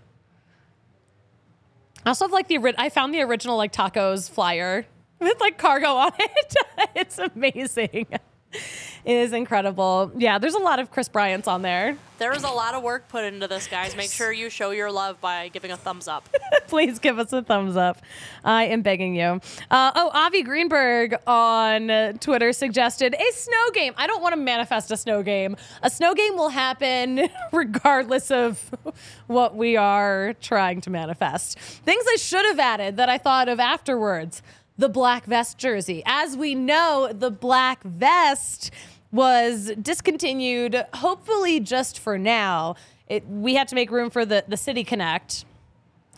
also 2.05 2.25
have 2.25 2.31
like 2.31 2.47
the 2.47 2.59
I 2.77 2.89
found 2.89 3.13
the 3.15 3.21
original 3.21 3.57
like 3.57 3.73
tacos 3.73 4.29
flyer 4.29 4.85
with 5.19 5.39
like 5.39 5.57
cargo 5.57 5.95
on 5.95 6.11
it. 6.19 6.55
it's 6.95 7.17
amazing. 7.17 8.05
is 9.05 9.33
incredible. 9.33 10.11
Yeah, 10.15 10.37
there's 10.37 10.55
a 10.55 10.59
lot 10.59 10.79
of 10.79 10.91
Kris 10.91 11.09
Bryant's 11.09 11.47
on 11.47 11.61
there. 11.61 11.97
There 12.19 12.31
is 12.31 12.43
a 12.43 12.49
lot 12.49 12.73
of 12.73 12.83
work 12.83 13.09
put 13.09 13.25
into 13.25 13.47
this, 13.47 13.67
guys. 13.67 13.97
Make 13.97 14.11
sure 14.11 14.31
you 14.31 14.49
show 14.49 14.71
your 14.71 14.89
love 14.91 15.19
by 15.19 15.49
giving 15.49 15.71
a 15.71 15.77
thumbs 15.77 16.07
up. 16.07 16.29
Please 16.67 16.99
give 16.99 17.19
us 17.19 17.33
a 17.33 17.41
thumbs 17.41 17.75
up. 17.75 18.01
I 18.45 18.65
am 18.65 18.81
begging 18.81 19.15
you. 19.15 19.41
Uh, 19.69 19.91
oh, 19.95 20.09
Avi 20.13 20.41
Greenberg 20.43 21.15
on 21.27 22.17
Twitter 22.19 22.53
suggested 22.53 23.13
a 23.13 23.31
snow 23.33 23.71
game. 23.73 23.93
I 23.97 24.07
don't 24.07 24.21
want 24.21 24.33
to 24.33 24.39
manifest 24.39 24.89
a 24.91 24.97
snow 24.97 25.21
game. 25.21 25.57
A 25.81 25.89
snow 25.89 26.13
game 26.13 26.37
will 26.37 26.49
happen 26.49 27.27
regardless 27.51 28.31
of 28.31 28.73
what 29.27 29.55
we 29.57 29.75
are 29.75 30.33
trying 30.39 30.79
to 30.81 30.89
manifest. 30.89 31.59
Things 31.59 32.05
I 32.07 32.15
should 32.15 32.45
have 32.45 32.59
added 32.59 32.97
that 32.97 33.09
I 33.09 33.17
thought 33.17 33.49
of 33.49 33.59
afterwards 33.59 34.41
the 34.77 34.89
black 34.89 35.25
vest 35.25 35.57
jersey. 35.57 36.03
As 36.05 36.35
we 36.35 36.55
know, 36.55 37.11
the 37.13 37.31
black 37.31 37.83
vest 37.83 38.71
was 39.11 39.71
discontinued, 39.79 40.85
hopefully 40.95 41.59
just 41.59 41.99
for 41.99 42.17
now. 42.17 42.75
It, 43.07 43.27
we 43.27 43.53
had 43.55 43.67
to 43.67 43.75
make 43.75 43.91
room 43.91 44.09
for 44.09 44.25
the, 44.25 44.43
the 44.47 44.57
City 44.57 44.83
Connect. 44.83 45.45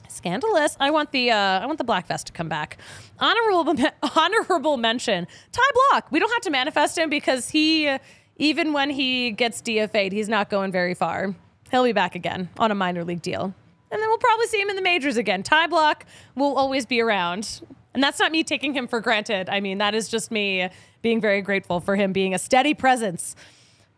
Scandalous. 0.08 0.78
I 0.80 0.92
want 0.92 1.12
the 1.12 1.32
uh, 1.32 1.60
I 1.60 1.66
want 1.66 1.78
the 1.78 1.84
black 1.84 2.08
vest 2.08 2.28
to 2.28 2.34
come 2.34 2.48
back. 2.48 2.78
Honorable 3.20 3.76
honorable 4.16 4.78
mention. 4.78 5.28
Ty 5.52 5.62
Blach. 5.76 6.04
We 6.10 6.20
don't 6.20 6.32
have 6.32 6.42
to 6.44 6.52
manifest 6.52 6.98
him 6.98 7.10
because 7.10 7.50
he, 7.50 7.94
even 8.38 8.72
when 8.72 8.90
he 8.90 9.32
gets 9.32 9.62
DFA'd, 9.62 10.14
he's 10.14 10.30
not 10.30 10.50
going 10.50 10.72
very 10.72 10.94
far. 10.94 11.36
He'll 11.70 11.84
be 11.84 11.92
back 11.92 12.16
again 12.16 12.50
on 12.58 12.72
a 12.72 12.76
minor 12.76 13.04
league 13.04 13.22
deal, 13.22 13.44
and 13.44 14.02
then 14.02 14.08
we'll 14.08 14.18
probably 14.20 14.48
see 14.48 14.62
him 14.62 14.70
in 14.70 14.78
the 14.78 14.82
majors 14.82 15.18
again. 15.18 15.44
Ty 15.44 15.68
Blach 15.68 16.04
will 16.36 16.56
always 16.56 16.86
be 16.86 17.02
around. 17.02 17.62
And 17.96 18.04
that's 18.04 18.20
not 18.20 18.32
me 18.32 18.44
taking 18.44 18.74
him 18.74 18.90
for 18.90 19.00
granted. 19.00 19.50
I 19.50 19.62
mean, 19.62 19.78
that 19.78 19.96
is 19.96 20.10
just 20.10 20.30
me 20.30 20.70
being 21.02 21.22
very 21.22 21.42
grateful 21.42 21.80
for 21.80 21.96
him 21.96 22.12
being 22.12 22.34
a 22.34 22.38
steady 22.38 22.74
presence. 22.74 23.38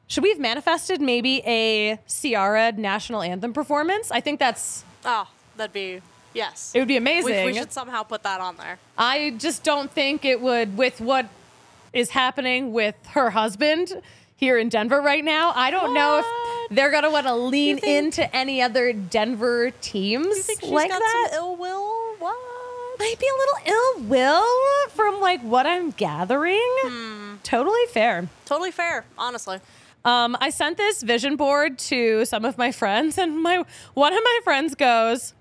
Should 0.06 0.22
we 0.22 0.30
have 0.30 0.40
manifested 0.40 1.02
maybe 1.02 1.42
a 1.48 2.00
Ciara 2.08 2.72
national 2.74 3.24
anthem 3.24 3.54
performance? 3.54 4.12
I 4.12 4.22
think 4.22 4.40
that's. 4.40 4.86
Oh, 5.04 5.28
that'd 5.58 5.74
be 5.74 6.02
yes. 6.36 6.72
It 6.76 6.80
would 6.80 6.88
be 6.88 6.96
amazing. 6.96 7.46
We, 7.46 7.52
we 7.52 7.58
should 7.58 7.74
somehow 7.74 8.04
put 8.04 8.22
that 8.22 8.40
on 8.40 8.56
there. 8.58 8.78
I 9.00 9.32
just 9.40 9.64
don't 9.64 9.92
think 9.92 10.24
it 10.24 10.40
would 10.42 10.78
with 10.78 11.02
what 11.02 11.28
is 11.92 12.12
happening 12.12 12.72
with 12.74 12.96
her 13.08 13.32
husband 13.32 14.00
here 14.36 14.60
in 14.60 14.70
Denver 14.70 15.02
right 15.02 15.26
now. 15.26 15.54
I 15.56 15.72
don't 15.72 15.94
what? 15.94 15.94
know 15.94 16.20
if 16.20 16.76
they're 16.76 16.92
gonna 16.92 17.10
want 17.10 17.26
to 17.26 17.36
lean 17.36 17.80
into 17.80 18.34
any 18.36 18.62
other 18.62 18.94
Denver 18.94 19.72
teams 19.82 20.28
you 20.28 20.36
think 20.36 20.62
she's 20.62 20.70
like 20.70 20.90
got 20.90 21.00
that. 21.00 21.30
Some 21.32 21.40
ill 21.40 21.56
will? 21.56 22.16
What? 22.20 22.38
Might 23.00 23.20
be 23.20 23.28
a 23.28 23.38
little 23.38 23.76
ill 23.76 24.04
will 24.06 24.90
from 24.90 25.20
like 25.20 25.42
what 25.42 25.66
I'm 25.66 25.92
gathering. 25.92 26.70
Hmm. 26.84 27.36
Totally 27.44 27.86
fair. 27.92 28.28
Totally 28.46 28.72
fair, 28.72 29.06
honestly. 29.18 29.60
Um, 30.04 30.38
I 30.40 30.50
sent 30.50 30.78
this 30.78 31.04
vision 31.04 31.36
board 31.36 31.78
to 31.80 32.26
some 32.26 32.46
of 32.46 32.58
my 32.58 32.72
friends, 32.72 33.18
and 33.18 33.42
my 33.42 33.64
one 33.94 34.14
of 34.14 34.20
my 34.24 34.40
friends 34.44 34.74
goes, 34.76 35.34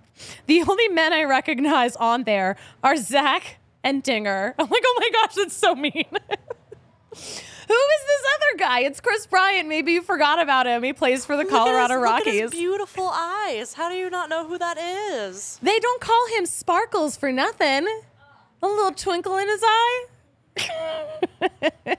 "The 0.46 0.62
only 0.62 0.88
men 0.88 1.12
I 1.12 1.24
recognize 1.24 1.96
on 1.96 2.24
there 2.24 2.56
are 2.82 2.96
Zac 2.96 3.58
and 3.84 4.02
Dinger." 4.02 4.54
I'm 4.58 4.68
like, 4.68 4.82
"Oh 4.84 4.96
my 5.00 5.10
gosh, 5.10 5.34
that's 5.36 5.56
so 5.56 5.74
mean." 5.74 6.04
Who 7.68 7.74
is 7.74 8.06
this 8.06 8.22
other 8.34 8.58
guy? 8.58 8.80
It's 8.80 9.00
Kris 9.00 9.26
Bryant. 9.26 9.68
Maybe 9.68 9.92
you 9.92 10.02
forgot 10.02 10.40
about 10.40 10.66
him. 10.66 10.82
He 10.82 10.92
plays 10.92 11.24
for 11.24 11.36
the 11.36 11.42
look 11.42 11.50
Colorado 11.50 11.94
his, 11.94 12.02
Rockies. 12.02 12.26
Look 12.26 12.34
at 12.34 12.42
his 12.42 12.50
beautiful 12.52 13.10
eyes. 13.12 13.74
How 13.74 13.88
do 13.88 13.96
you 13.96 14.08
not 14.08 14.28
know 14.28 14.46
who 14.46 14.56
that 14.58 14.78
is? 14.78 15.58
They 15.62 15.78
don't 15.78 16.00
call 16.00 16.26
him 16.36 16.46
Sparkles 16.46 17.16
for 17.16 17.32
nothing. 17.32 17.86
A 18.62 18.66
little 18.66 18.92
twinkle 18.92 19.36
in 19.36 19.48
his 19.48 19.60
eye. 19.64 20.06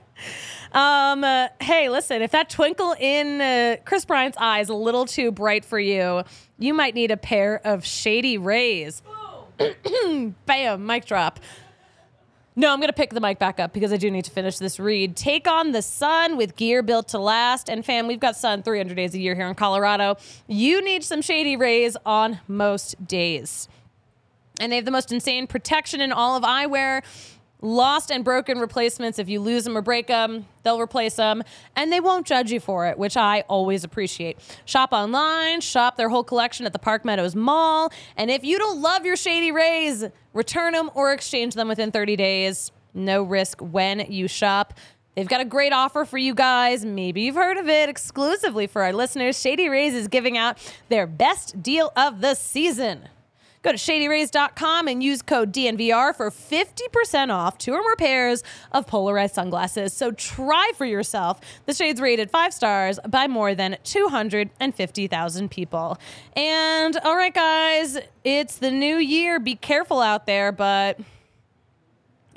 um, 0.71 1.23
uh, 1.23 1.49
hey, 1.61 1.89
listen, 1.89 2.21
if 2.21 2.31
that 2.31 2.49
twinkle 2.49 2.95
in 2.99 3.41
uh, 3.41 3.77
Kris 3.85 4.05
Bryant's 4.05 4.37
eye 4.39 4.59
is 4.59 4.69
a 4.69 4.73
little 4.73 5.05
too 5.05 5.31
bright 5.31 5.65
for 5.65 5.79
you, 5.79 6.23
you 6.57 6.73
might 6.73 6.95
need 6.95 7.11
a 7.11 7.17
pair 7.17 7.61
of 7.65 7.85
shady 7.85 8.37
rays. 8.37 9.03
Bam, 10.45 10.85
mic 10.85 11.05
drop. 11.05 11.39
No, 12.59 12.73
I'm 12.73 12.79
going 12.79 12.87
to 12.87 12.93
pick 12.93 13.11
the 13.11 13.21
mic 13.21 13.37
back 13.37 13.59
up 13.59 13.71
because 13.71 13.93
I 13.93 13.97
do 13.97 14.09
need 14.09 14.25
to 14.25 14.31
finish 14.31 14.57
this 14.57 14.79
read. 14.79 15.15
Take 15.15 15.47
on 15.47 15.73
the 15.73 15.83
sun 15.83 16.37
with 16.37 16.55
gear 16.55 16.81
built 16.81 17.09
to 17.09 17.19
last. 17.19 17.69
And 17.69 17.85
fam, 17.85 18.07
we've 18.07 18.19
got 18.19 18.35
sun 18.35 18.63
300 18.63 18.95
days 18.95 19.13
a 19.13 19.19
year 19.19 19.35
here 19.35 19.45
in 19.47 19.53
Colorado. 19.53 20.17
You 20.47 20.83
need 20.83 21.03
some 21.03 21.21
shady 21.21 21.55
rays 21.55 21.95
on 22.03 22.39
most 22.47 23.05
days. 23.05 23.69
And 24.59 24.71
they 24.71 24.77
have 24.77 24.85
the 24.85 24.91
most 24.91 25.11
insane 25.11 25.45
protection 25.45 26.01
in 26.01 26.11
all 26.11 26.35
of 26.35 26.41
eyewear 26.41 27.03
lost 27.61 28.11
and 28.11 28.23
broken 28.23 28.59
replacements. 28.59 29.19
If 29.19 29.29
you 29.29 29.39
lose 29.39 29.63
them 29.63 29.77
or 29.77 29.81
break 29.81 30.07
them, 30.07 30.45
they'll 30.63 30.79
replace 30.79 31.15
them 31.15 31.43
and 31.75 31.91
they 31.91 31.99
won't 31.99 32.25
judge 32.25 32.51
you 32.51 32.59
for 32.59 32.85
it, 32.87 32.97
which 32.97 33.17
I 33.17 33.41
always 33.41 33.83
appreciate. 33.83 34.37
Shop 34.65 34.89
online, 34.91 35.61
shop 35.61 35.97
their 35.97 36.09
whole 36.09 36.23
collection 36.23 36.65
at 36.65 36.73
the 36.73 36.79
Park 36.79 37.05
Meadows 37.05 37.35
Mall. 37.35 37.91
And 38.15 38.29
if 38.29 38.43
you 38.43 38.57
don't 38.57 38.81
love 38.81 39.05
your 39.05 39.15
Shady 39.15 39.51
Rays, 39.51 40.05
return 40.33 40.73
them 40.73 40.89
or 40.93 41.13
exchange 41.13 41.55
them 41.55 41.67
within 41.67 41.91
30 41.91 42.15
days. 42.15 42.71
No 42.93 43.23
risk 43.23 43.61
when 43.61 43.99
you 44.11 44.27
shop. 44.27 44.73
They've 45.15 45.27
got 45.27 45.41
a 45.41 45.45
great 45.45 45.73
offer 45.73 46.05
for 46.05 46.19
you 46.19 46.35
guys. 46.35 46.85
Maybe 46.85 47.21
you've 47.21 47.35
heard 47.35 47.57
of 47.57 47.67
it 47.67 47.89
exclusively 47.89 48.67
for 48.67 48.83
our 48.83 48.93
listeners. 48.93 49.39
Shady 49.39 49.67
Rays 49.67 49.95
is 49.95 50.07
giving 50.07 50.37
out 50.37 50.59
their 50.89 51.07
best 51.07 51.63
deal 51.63 51.91
of 51.95 52.21
the 52.21 52.35
season. 52.35 53.09
Go 53.67 53.73
to 53.73 53.77
shadyrays.com 53.77 54.87
and 54.87 55.03
use 55.03 55.21
code 55.21 55.51
DNVR 55.51 56.15
for 56.15 56.31
50% 56.31 57.33
off 57.33 57.57
two 57.57 57.73
or 57.73 57.81
more 57.81 57.97
pairs 57.97 58.41
of 58.71 58.87
polarized 58.87 59.35
sunglasses. 59.35 59.91
So 59.91 60.11
try 60.11 60.71
for 60.77 60.85
yourself. 60.85 61.41
The 61.65 61.73
shades 61.73 61.99
rated 61.99 62.31
five 62.31 62.53
stars 62.53 62.97
by 63.05 63.27
more 63.27 63.55
than 63.55 63.75
250,000 63.83 65.51
people. 65.51 65.97
And 66.37 66.95
all 67.03 67.17
right, 67.17 67.33
guys, 67.33 67.97
it's 68.23 68.55
the 68.55 68.71
new 68.71 68.95
year. 68.95 69.37
Be 69.37 69.55
careful 69.55 69.99
out 69.99 70.27
there, 70.27 70.53
but 70.53 71.01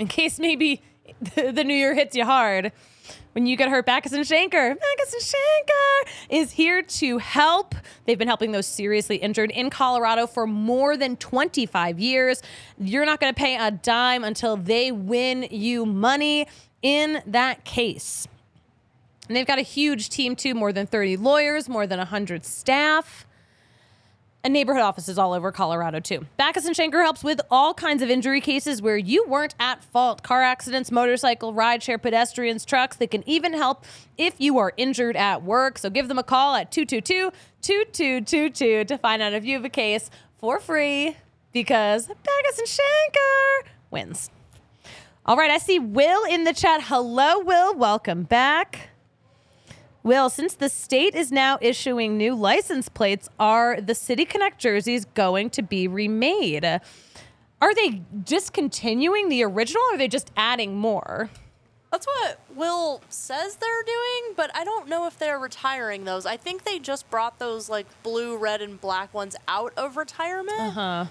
in 0.00 0.08
case 0.08 0.40
maybe 0.40 0.82
the 1.36 1.62
new 1.62 1.74
year 1.74 1.94
hits 1.94 2.16
you 2.16 2.24
hard, 2.24 2.72
when 3.32 3.46
you 3.46 3.56
get 3.56 3.68
hurt, 3.68 3.86
Bachus 3.86 4.12
and 4.12 4.24
Schanker. 4.24 4.74
Bachus 4.74 5.12
and 5.12 5.22
Schanker 5.22 6.10
is 6.28 6.52
here 6.52 6.82
to 6.82 7.18
help. 7.18 7.74
They've 8.04 8.18
been 8.18 8.28
helping 8.28 8.52
those 8.52 8.66
seriously 8.66 9.16
injured 9.16 9.50
in 9.50 9.70
Colorado 9.70 10.26
for 10.26 10.46
more 10.46 10.96
than 10.96 11.16
25 11.16 12.00
years. 12.00 12.42
You're 12.78 13.06
not 13.06 13.20
going 13.20 13.32
to 13.32 13.38
pay 13.38 13.56
a 13.56 13.70
dime 13.70 14.24
until 14.24 14.56
they 14.56 14.92
win 14.92 15.46
you 15.50 15.86
money 15.86 16.46
in 16.82 17.22
that 17.26 17.64
case. 17.64 18.26
And 19.28 19.36
they've 19.36 19.46
got 19.46 19.58
a 19.58 19.62
huge 19.62 20.08
team 20.10 20.34
too, 20.34 20.54
more 20.54 20.72
than 20.72 20.86
30 20.86 21.16
lawyers, 21.16 21.68
more 21.68 21.86
than 21.86 21.98
100 21.98 22.44
staff 22.44 23.26
and 24.42 24.52
neighborhood 24.52 24.82
offices 24.82 25.18
all 25.18 25.32
over 25.32 25.52
Colorado 25.52 26.00
too. 26.00 26.26
Bachus 26.38 26.66
and 26.66 26.74
Schanker 26.74 27.02
helps 27.02 27.22
with 27.22 27.40
all 27.50 27.74
kinds 27.74 28.02
of 28.02 28.10
injury 28.10 28.40
cases 28.40 28.80
where 28.80 28.96
you 28.96 29.26
weren't 29.26 29.54
at 29.60 29.84
fault. 29.84 30.22
Car 30.22 30.42
accidents, 30.42 30.90
motorcycle, 30.90 31.52
rideshare, 31.52 32.00
pedestrians, 32.00 32.64
trucks. 32.64 32.96
They 32.96 33.06
can 33.06 33.28
even 33.28 33.52
help 33.52 33.84
if 34.16 34.34
you 34.38 34.56
are 34.58 34.72
injured 34.76 35.16
at 35.16 35.42
work. 35.42 35.78
So 35.78 35.90
give 35.90 36.08
them 36.08 36.18
a 36.18 36.22
call 36.22 36.54
at 36.54 36.70
222-2222 36.72 38.86
to 38.86 38.98
find 38.98 39.22
out 39.22 39.32
if 39.32 39.44
you 39.44 39.54
have 39.54 39.64
a 39.64 39.70
case 39.70 40.10
for 40.38 40.60
free 40.60 41.16
because 41.52 42.08
Bachus 42.08 42.58
and 42.58 42.68
Schanker 42.68 43.68
wins. 43.90 44.30
All 45.26 45.36
right, 45.36 45.50
I 45.50 45.58
see 45.58 45.78
Will 45.78 46.24
in 46.24 46.44
the 46.44 46.54
chat. 46.54 46.84
Hello, 46.84 47.40
Will. 47.40 47.76
Welcome 47.76 48.22
back. 48.22 48.89
Will, 50.02 50.30
since 50.30 50.54
the 50.54 50.68
state 50.68 51.14
is 51.14 51.30
now 51.30 51.58
issuing 51.60 52.16
new 52.16 52.34
license 52.34 52.88
plates, 52.88 53.28
are 53.38 53.80
the 53.80 53.94
City 53.94 54.24
Connect 54.24 54.58
jerseys 54.58 55.04
going 55.04 55.50
to 55.50 55.62
be 55.62 55.86
remade? 55.88 56.64
Are 56.64 57.74
they 57.74 58.00
discontinuing 58.24 59.28
the 59.28 59.42
original 59.44 59.82
or 59.90 59.94
are 59.94 59.98
they 59.98 60.08
just 60.08 60.30
adding 60.36 60.76
more? 60.76 61.28
That's 61.90 62.06
what 62.06 62.40
Will 62.54 63.02
says 63.10 63.56
they're 63.56 63.82
doing, 63.84 64.34
but 64.36 64.50
I 64.56 64.64
don't 64.64 64.88
know 64.88 65.06
if 65.06 65.18
they're 65.18 65.38
retiring 65.38 66.04
those. 66.04 66.24
I 66.24 66.36
think 66.36 66.64
they 66.64 66.78
just 66.78 67.10
brought 67.10 67.38
those 67.38 67.68
like 67.68 67.86
blue, 68.02 68.36
red, 68.38 68.62
and 68.62 68.80
black 68.80 69.12
ones 69.12 69.36
out 69.48 69.72
of 69.76 69.96
retirement. 69.96 70.60
Uh 70.60 70.70
huh. 70.70 71.04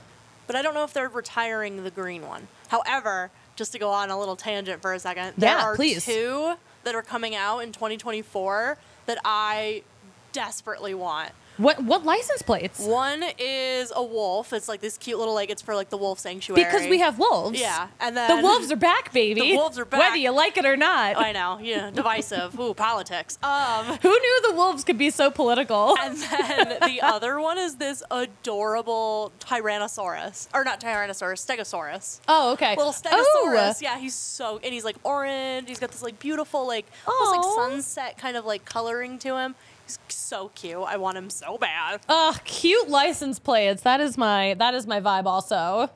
But 0.47 0.56
I 0.56 0.62
don't 0.63 0.73
know 0.73 0.86
if 0.86 0.93
they're 0.93 1.10
retiring 1.10 1.84
the 1.84 1.91
green 1.91 2.25
one. 2.25 2.47
However, 2.69 3.30
just 3.56 3.73
to 3.73 3.80
go 3.80 3.89
on 3.91 4.10
a 4.10 4.17
little 4.17 4.38
tangent 4.38 4.82
for 4.82 4.93
a 4.93 4.99
second, 4.99 5.34
there 5.38 5.52
Yeah, 5.58 5.63
are 5.63 5.75
please. 5.75 6.06
two 6.06 6.54
that 6.84 6.96
are 6.96 7.02
coming 7.02 7.36
out 7.36 7.60
in 7.60 7.72
2024 7.72 8.78
that 9.06 9.18
I 9.26 9.84
desperately 10.32 10.94
want. 10.94 11.32
What 11.60 11.84
what 11.84 12.06
license 12.06 12.41
plates? 12.41 12.80
One 12.80 13.22
is 13.38 13.91
a 13.93 14.02
wolf. 14.02 14.54
It's 14.54 14.69
like 14.69 14.80
this 14.80 14.98
cute 14.98 15.19
little 15.19 15.34
like 15.34 15.50
it's 15.50 15.62
for 15.62 15.76
like 15.76 15.89
the 15.89 15.98
wolf 15.98 16.17
sanctuary. 16.17 16.63
Because 16.63 16.88
we 16.88 17.00
have 17.00 17.19
wolves. 17.19 17.60
Yeah, 17.60 17.89
and 18.00 18.15
then 18.15 18.38
the 18.38 18.41
wolves 18.48 18.72
are 18.72 18.78
back, 18.78 19.12
baby. 19.12 19.41
The 19.41 19.56
wolves 19.58 19.78
are 19.78 19.84
back, 19.84 20.00
Whether 20.00 20.15
you 20.15 20.32
like 20.32 20.56
it 20.56 20.65
or 20.65 20.78
not. 20.78 21.17
I 21.17 21.34
know, 21.34 21.60
yeah, 21.62 21.91
divisive. 21.91 22.58
Ooh, 22.58 22.74
politics. 22.74 23.38
Um, 23.43 23.86
Who 24.02 24.10
knew 24.10 24.41
the 24.48 24.54
wolves 24.56 24.86
could 24.86 24.98
be 24.98 25.10
so 25.10 25.30
political? 25.30 25.98
and 26.02 26.15
then 26.17 26.78
the 26.80 27.02
other 27.02 27.41
one 27.41 27.58
is 27.58 27.76
this 27.76 28.04
adorable 28.10 29.34
Tyrannosaurus, 29.41 30.48
or 30.54 30.63
not 30.63 30.80
Tyrannosaurus, 30.80 31.45
Stegosaurus. 31.45 32.22
Oh, 32.30 32.54
okay. 32.54 32.76
Little 32.78 32.93
Oh. 33.06 33.45
Stegosaurus. 33.45 33.82
Yeah, 33.82 33.98
he's 34.00 34.15
so, 34.15 34.60
and 34.63 34.74
he's 34.74 34.86
like 34.86 34.95
orange. 35.04 35.67
He's 35.67 35.80
got 35.80 35.91
this 35.91 36.02
like 36.02 36.19
beautiful, 36.19 36.65
like 36.65 36.86
almost 37.06 37.36
like 37.38 37.56
sunset 37.56 38.17
kind 38.17 38.38
of 38.38 38.45
like 38.45 38.63
coloring 38.65 39.19
to 39.19 39.38
him. 39.38 39.56
He's 39.89 39.97
so 40.10 40.49
cute. 40.49 40.84
I 40.86 40.97
want 40.97 41.17
him 41.17 41.32
so 41.32 41.58
bad. 41.58 42.02
Oh, 42.08 42.38
cute 42.43 42.89
license 42.89 43.39
plates. 43.39 43.82
That 43.82 43.99
is 43.99 44.19
my 44.19 44.54
that 44.60 44.75
is 44.75 44.86
my 44.86 45.02
vibe 45.02 45.25
also. 45.25 45.89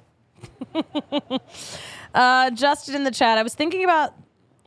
uh, 2.16 2.50
Justin 2.52 2.96
in 2.96 3.04
the 3.04 3.12
chat. 3.12 3.38
I 3.38 3.44
was 3.44 3.54
thinking 3.54 3.84
about 3.84 4.16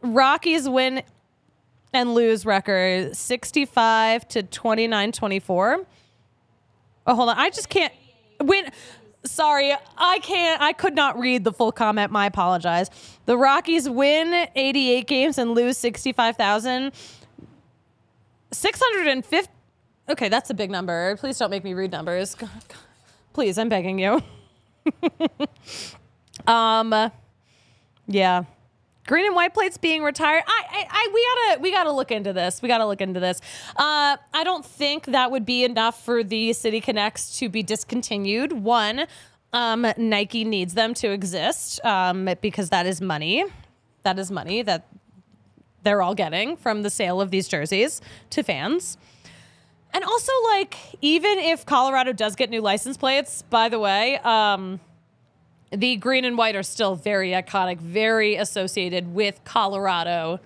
Rockies 0.00 0.68
win 0.68 1.02
and 1.92 2.14
lose 2.14 2.46
record 2.46 3.16
65 3.16 4.28
to 4.28 4.44
29 4.44 5.10
24. 5.10 5.86
Oh, 7.08 7.14
hold 7.16 7.28
on. 7.28 7.36
I 7.36 7.50
just 7.50 7.68
can't 7.68 7.92
win. 8.40 8.70
Sorry, 9.24 9.74
I 9.98 10.20
can't. 10.20 10.62
I 10.62 10.72
could 10.72 10.94
not 10.94 11.18
read 11.18 11.42
the 11.42 11.52
full 11.52 11.72
comment. 11.72 12.12
My 12.12 12.26
apologize. 12.26 12.90
The 13.24 13.36
Rockies 13.36 13.88
win 13.88 14.46
88 14.54 15.08
games 15.08 15.36
and 15.36 15.50
lose 15.50 15.78
65,000. 15.78 16.92
650. 18.56 19.52
Okay, 20.08 20.28
that's 20.28 20.50
a 20.50 20.54
big 20.54 20.70
number. 20.70 21.16
Please 21.16 21.38
don't 21.38 21.50
make 21.50 21.64
me 21.64 21.74
read 21.74 21.92
numbers. 21.92 22.36
Please, 23.32 23.58
I'm 23.58 23.68
begging 23.68 23.98
you. 23.98 24.22
um, 26.46 27.10
yeah. 28.06 28.44
Green 29.06 29.26
and 29.26 29.36
white 29.36 29.54
plates 29.54 29.76
being 29.76 30.02
retired. 30.02 30.42
I, 30.46 30.62
I, 30.70 30.86
I, 30.90 31.10
we 31.12 31.26
gotta, 31.26 31.62
we 31.62 31.70
gotta 31.70 31.92
look 31.92 32.10
into 32.10 32.32
this. 32.32 32.62
We 32.62 32.68
gotta 32.68 32.86
look 32.86 33.00
into 33.00 33.20
this. 33.20 33.40
Uh, 33.76 34.16
I 34.32 34.42
don't 34.42 34.64
think 34.64 35.06
that 35.06 35.30
would 35.30 35.46
be 35.46 35.64
enough 35.64 36.04
for 36.04 36.24
the 36.24 36.52
City 36.52 36.80
Connects 36.80 37.38
to 37.38 37.48
be 37.48 37.62
discontinued. 37.62 38.52
One, 38.52 39.06
um, 39.52 39.86
Nike 39.96 40.44
needs 40.44 40.74
them 40.74 40.94
to 40.94 41.10
exist 41.10 41.84
um, 41.84 42.28
because 42.40 42.70
that 42.70 42.86
is 42.86 43.00
money. 43.00 43.44
That 44.02 44.18
is 44.18 44.30
money 44.30 44.62
that 44.62 44.86
they're 45.86 46.02
all 46.02 46.14
getting 46.14 46.56
from 46.56 46.82
the 46.82 46.90
sale 46.90 47.20
of 47.20 47.30
these 47.30 47.46
jerseys 47.46 48.00
to 48.30 48.42
fans. 48.42 48.98
And 49.94 50.04
also, 50.04 50.32
like, 50.44 50.76
even 51.00 51.38
if 51.38 51.64
Colorado 51.64 52.12
does 52.12 52.34
get 52.36 52.50
new 52.50 52.60
license 52.60 52.96
plates, 52.96 53.42
by 53.48 53.68
the 53.68 53.78
way, 53.78 54.18
um, 54.18 54.80
the 55.70 55.96
green 55.96 56.24
and 56.24 56.36
white 56.36 56.56
are 56.56 56.62
still 56.62 56.96
very 56.96 57.30
iconic, 57.30 57.78
very 57.78 58.34
associated 58.34 59.14
with 59.14 59.40
Colorado. 59.44 60.40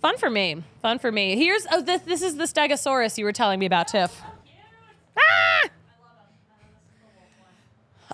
Fun 0.00 0.16
for 0.16 0.30
me. 0.30 0.62
Fun 0.80 0.98
for 0.98 1.12
me. 1.12 1.36
Here's 1.36 1.66
oh 1.70 1.82
this 1.82 2.02
this 2.02 2.22
is 2.22 2.36
the 2.36 2.44
Stegosaurus 2.44 3.18
you 3.18 3.24
were 3.24 3.32
telling 3.32 3.60
me 3.60 3.66
about, 3.66 3.88
Tiff. 3.88 4.22
Ah! 5.18 5.68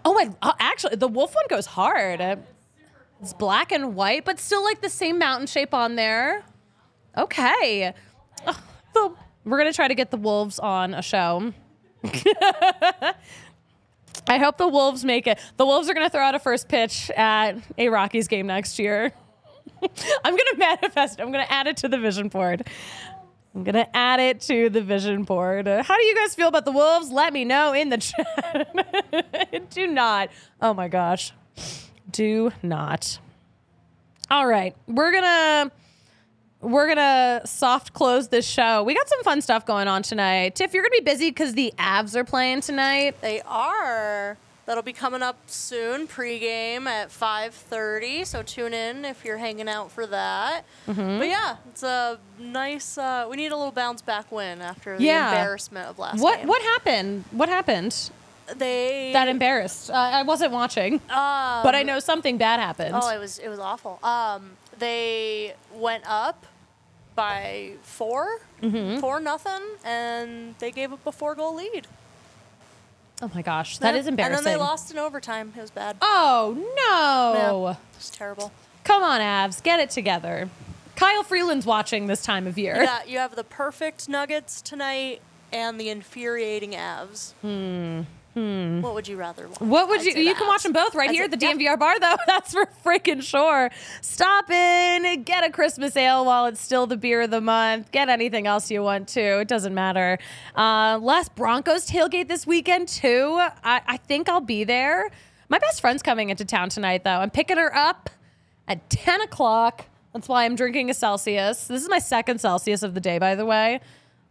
Oh 0.05 0.15
my! 0.15 0.31
uh, 0.43 0.53
actually, 0.59 0.97
the 0.97 1.09
wolf 1.09 1.35
one 1.35 1.45
goes 1.49 1.67
hard. 1.67 2.41
It's 3.21 3.33
black 3.33 3.73
and 3.73 3.95
white, 3.95 4.25
but 4.25 4.39
still 4.39 4.63
like 4.63 4.81
the 4.81 4.91
same 4.91 5.19
mountain 5.19 5.47
shape 5.47 5.73
on 5.75 5.97
there. 5.97 6.45
Okay. 7.17 7.95
Ugh, 8.47 8.57
the, 8.95 9.13
we're 9.45 9.59
gonna 9.59 9.73
try 9.73 9.89
to 9.89 9.95
get 9.95 10.11
the 10.11 10.19
wolves 10.19 10.59
on 10.59 10.95
a 10.95 11.03
show. 11.03 11.53
I 14.29 14.39
hope 14.39 14.59
the 14.59 14.69
Wolves 14.69 15.05
make 15.05 15.27
it. 15.27 15.39
The 15.57 15.65
Wolves 15.65 15.89
are 15.89 15.95
going 15.95 16.07
to 16.07 16.11
throw 16.11 16.23
out 16.23 16.35
a 16.35 16.39
first 16.39 16.69
pitch 16.69 17.11
at 17.11 17.59
a 17.79 17.89
Rockies 17.89 18.29
game 18.29 18.47
next 18.49 18.79
year. 18.79 19.13
I'm 20.25 20.33
going 20.35 20.53
to 20.53 20.57
manifest. 20.59 21.21
I'm 21.21 21.31
going 21.31 21.45
to 21.45 21.53
add 21.53 21.67
it 21.67 21.77
to 21.79 21.89
the 21.89 21.99
vision 21.99 22.29
board. 22.29 22.67
I'm 23.55 23.63
going 23.63 23.75
to 23.75 23.97
add 23.97 24.21
it 24.21 24.41
to 24.43 24.69
the 24.69 24.83
vision 24.83 25.23
board. 25.25 25.67
How 25.67 25.97
do 25.97 26.03
you 26.03 26.15
guys 26.17 26.35
feel 26.35 26.49
about 26.49 26.65
the 26.65 26.73
Wolves? 26.73 27.11
Let 27.11 27.33
me 27.33 27.45
know 27.45 27.73
in 27.73 27.89
the 27.89 27.99
chat. 29.53 29.71
do 29.71 29.87
not. 29.87 30.31
Oh 30.61 30.75
my 30.75 30.89
gosh. 30.89 31.33
Do 32.11 32.53
not. 32.63 33.19
All 34.31 34.47
right. 34.47 34.75
We're 34.87 35.13
going 35.13 35.23
to 35.25 35.71
we're 36.63 36.89
gonna 36.89 37.43
soft 37.45 37.93
close 37.93 38.29
this 38.29 38.47
show. 38.47 38.83
We 38.83 38.95
got 38.95 39.09
some 39.09 39.23
fun 39.23 39.41
stuff 39.43 39.67
going 39.67 39.89
on 39.89 40.03
tonight. 40.03 40.55
Tiff, 40.57 40.73
you're 40.75 40.83
gonna 40.83 40.91
be 40.99 41.01
busy 41.05 41.29
because 41.31 41.53
the 41.55 41.73
Avs 41.79 42.17
are 42.17 42.25
playing 42.25 42.63
tonight. 42.63 43.21
They 43.21 43.41
are. 43.43 44.37
That'll 44.65 44.83
be 44.83 44.95
coming 44.95 45.23
up 45.23 45.37
soon, 45.47 46.09
pregame 46.09 46.87
at 46.87 47.11
5:30. 47.11 48.25
So 48.27 48.43
tune 48.43 48.73
in 48.75 49.05
if 49.05 49.25
you're 49.25 49.37
hanging 49.37 49.69
out 49.69 49.93
for 49.93 50.07
that. 50.07 50.63
Mm-hmm. 50.89 51.19
But 51.19 51.29
yeah, 51.29 51.57
it's 51.71 51.85
a 51.85 52.19
nice. 52.41 52.99
Uh, 52.99 53.27
we 53.31 53.37
need 53.37 53.53
a 53.53 53.57
little 53.57 53.71
bounce 53.71 54.03
back 54.03 54.33
win 54.33 54.61
after 54.61 54.97
the 54.97 55.05
Yeah. 55.05 55.29
embarrassment 55.29 55.89
of 55.89 55.99
last 56.01 56.21
What 56.21 56.39
game. 56.39 56.49
what 56.49 56.63
happened? 56.63 57.25
What 57.31 57.49
happened? 57.49 58.11
They 58.57 59.11
That 59.13 59.29
embarrassed. 59.29 59.91
Uh, 59.91 59.95
I 59.95 60.23
wasn't 60.23 60.53
watching, 60.53 60.95
um, 60.95 61.63
but 61.65 61.75
I 61.75 61.83
know 61.85 61.99
something 61.99 62.39
bad 62.39 62.61
happened. 62.61 62.95
Oh, 62.95 63.09
it 63.11 63.19
was 63.19 63.39
it 63.39 63.49
was 63.49 63.59
awful. 63.59 63.99
Um, 64.03 64.53
they 64.79 65.55
went 65.75 66.05
up 66.07 66.47
by 67.15 67.73
4 67.83 68.41
Mm-hmm. 68.63 69.01
four 69.01 69.21
nothing, 69.21 69.61
and 69.85 70.55
they 70.61 70.71
gave 70.71 70.91
up 70.93 71.07
a 71.07 71.13
four 71.13 71.35
goal 71.35 71.55
lead. 71.57 71.87
oh 73.23 73.31
my 73.35 73.43
gosh, 73.43 73.79
that 73.79 73.95
Yeah. 73.95 74.01
is 74.01 74.07
embarrassing. 74.07 74.39
And 74.39 74.47
then 74.47 74.53
they 74.55 74.59
lost 74.59 74.91
in 74.91 74.99
overtime. 74.99 75.53
It 75.57 75.61
was 75.61 75.71
bad. 75.71 75.97
Oh 76.01 76.55
no! 76.57 77.35
Yeah, 77.67 77.73
it 77.73 77.79
was 77.99 78.11
terrible. 78.11 78.51
Come 78.85 79.03
on, 79.03 79.21
Avs, 79.21 79.63
get 79.63 79.79
it 79.81 79.91
together. 79.91 80.49
Kyle 80.95 81.23
Freeland's 81.23 81.67
watching 81.67 82.07
this 82.07 82.23
time 82.23 82.47
of 82.47 82.57
year. 82.57 82.83
Yeah, 82.83 83.01
you 83.07 83.19
have 83.19 83.37
the 83.37 83.45
perfect 83.45 84.09
Nuggets 84.09 84.63
tonight 84.63 85.21
and 85.53 85.79
the 85.79 85.91
infuriating 85.91 86.71
Avs. 86.73 87.33
Hmm. 87.43 88.03
What 88.37 88.93
would 88.93 89.09
you 89.09 89.17
rather 89.17 89.49
watch? 89.49 89.61
What 89.61 89.89
would 89.89 90.05
you? 90.05 90.13
You 90.13 90.35
the 90.35 90.39
can 90.39 90.47
watch 90.47 90.63
them 90.63 90.73
both 90.73 90.95
right 90.95 91.11
here 91.11 91.25
at 91.25 91.31
the 91.31 91.39
yeah. 91.39 91.55
DNVR 91.55 91.79
bar, 91.79 91.99
though. 91.99 92.17
That's 92.27 92.53
for 92.53 92.69
freaking 92.85 93.23
sure. 93.23 93.71
Stop 94.03 94.51
in, 94.51 95.23
get 95.23 95.43
a 95.43 95.51
Christmas 95.51 95.97
ale 95.97 96.25
while 96.27 96.45
it's 96.45 96.61
still 96.61 96.87
the 96.87 96.99
beer 96.99 97.23
of 97.23 97.31
the 97.31 97.41
month. 97.41 97.91
Get 97.93 98.11
anything 98.11 98.47
else 98.47 98.71
you 98.71 98.83
want 98.83 99.09
to. 99.09 99.41
It 99.41 99.49
doesn't 99.49 99.75
matter. 99.75 100.19
Uh, 100.55 100.99
last 101.01 101.35
Broncos 101.35 101.89
tailgate 101.89 102.29
this 102.29 102.47
weekend 102.47 102.89
too. 102.89 103.39
I, 103.65 103.81
I 103.87 103.97
think 103.97 104.29
I'll 104.29 104.41
be 104.41 104.65
there. 104.65 105.11
My 105.49 105.59
best 105.59 105.81
friend's 105.81 106.03
coming 106.03 106.29
into 106.29 106.45
town 106.45 106.69
tonight, 106.69 107.05
though. 107.05 107.11
I'm 107.11 107.31
picking 107.31 107.57
her 107.57 107.75
up 107.75 108.11
at 108.69 108.91
10 108.91 109.23
o'clock. 109.23 109.87
That's 110.13 110.29
why 110.29 110.45
I'm 110.45 110.57
drinking 110.57 110.91
a 110.91 110.95
Celsius. 110.95 111.69
This 111.69 111.83
is 111.83 111.89
my 111.89 112.01
second 112.01 112.41
Celsius 112.41 112.83
of 112.83 112.93
the 112.93 113.01
day, 113.01 113.19
by 113.19 113.35
the 113.35 113.47
way. 113.47 113.81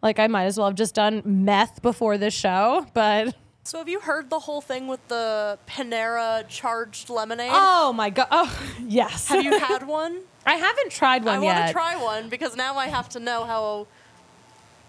Like 0.03 0.19
I 0.19 0.27
might 0.27 0.45
as 0.45 0.57
well 0.59 0.67
have 0.67 0.75
just 0.75 0.93
done 0.93 1.23
meth 1.25 1.81
before 1.81 2.19
this 2.19 2.35
show, 2.35 2.85
but. 2.93 3.35
So 3.65 3.79
have 3.79 3.89
you 3.89 3.99
heard 3.99 4.29
the 4.29 4.39
whole 4.39 4.61
thing 4.61 4.87
with 4.87 5.05
the 5.07 5.57
Panera 5.67 6.47
charged 6.47 7.09
lemonade? 7.09 7.49
Oh 7.51 7.91
my 7.93 8.11
god! 8.11 8.27
Oh 8.29 8.69
yes. 8.87 9.27
Have 9.27 9.43
you 9.43 9.57
had 9.59 9.87
one? 10.01 10.21
I 10.45 10.53
haven't 10.55 10.91
tried 10.91 11.25
one 11.25 11.41
yet. 11.41 11.51
I 11.51 11.55
want 11.61 11.67
to 11.67 11.73
try 11.73 11.95
one 12.03 12.29
because 12.29 12.55
now 12.55 12.77
I 12.77 12.85
have 12.87 13.09
to 13.09 13.19
know 13.19 13.43
how 13.45 13.87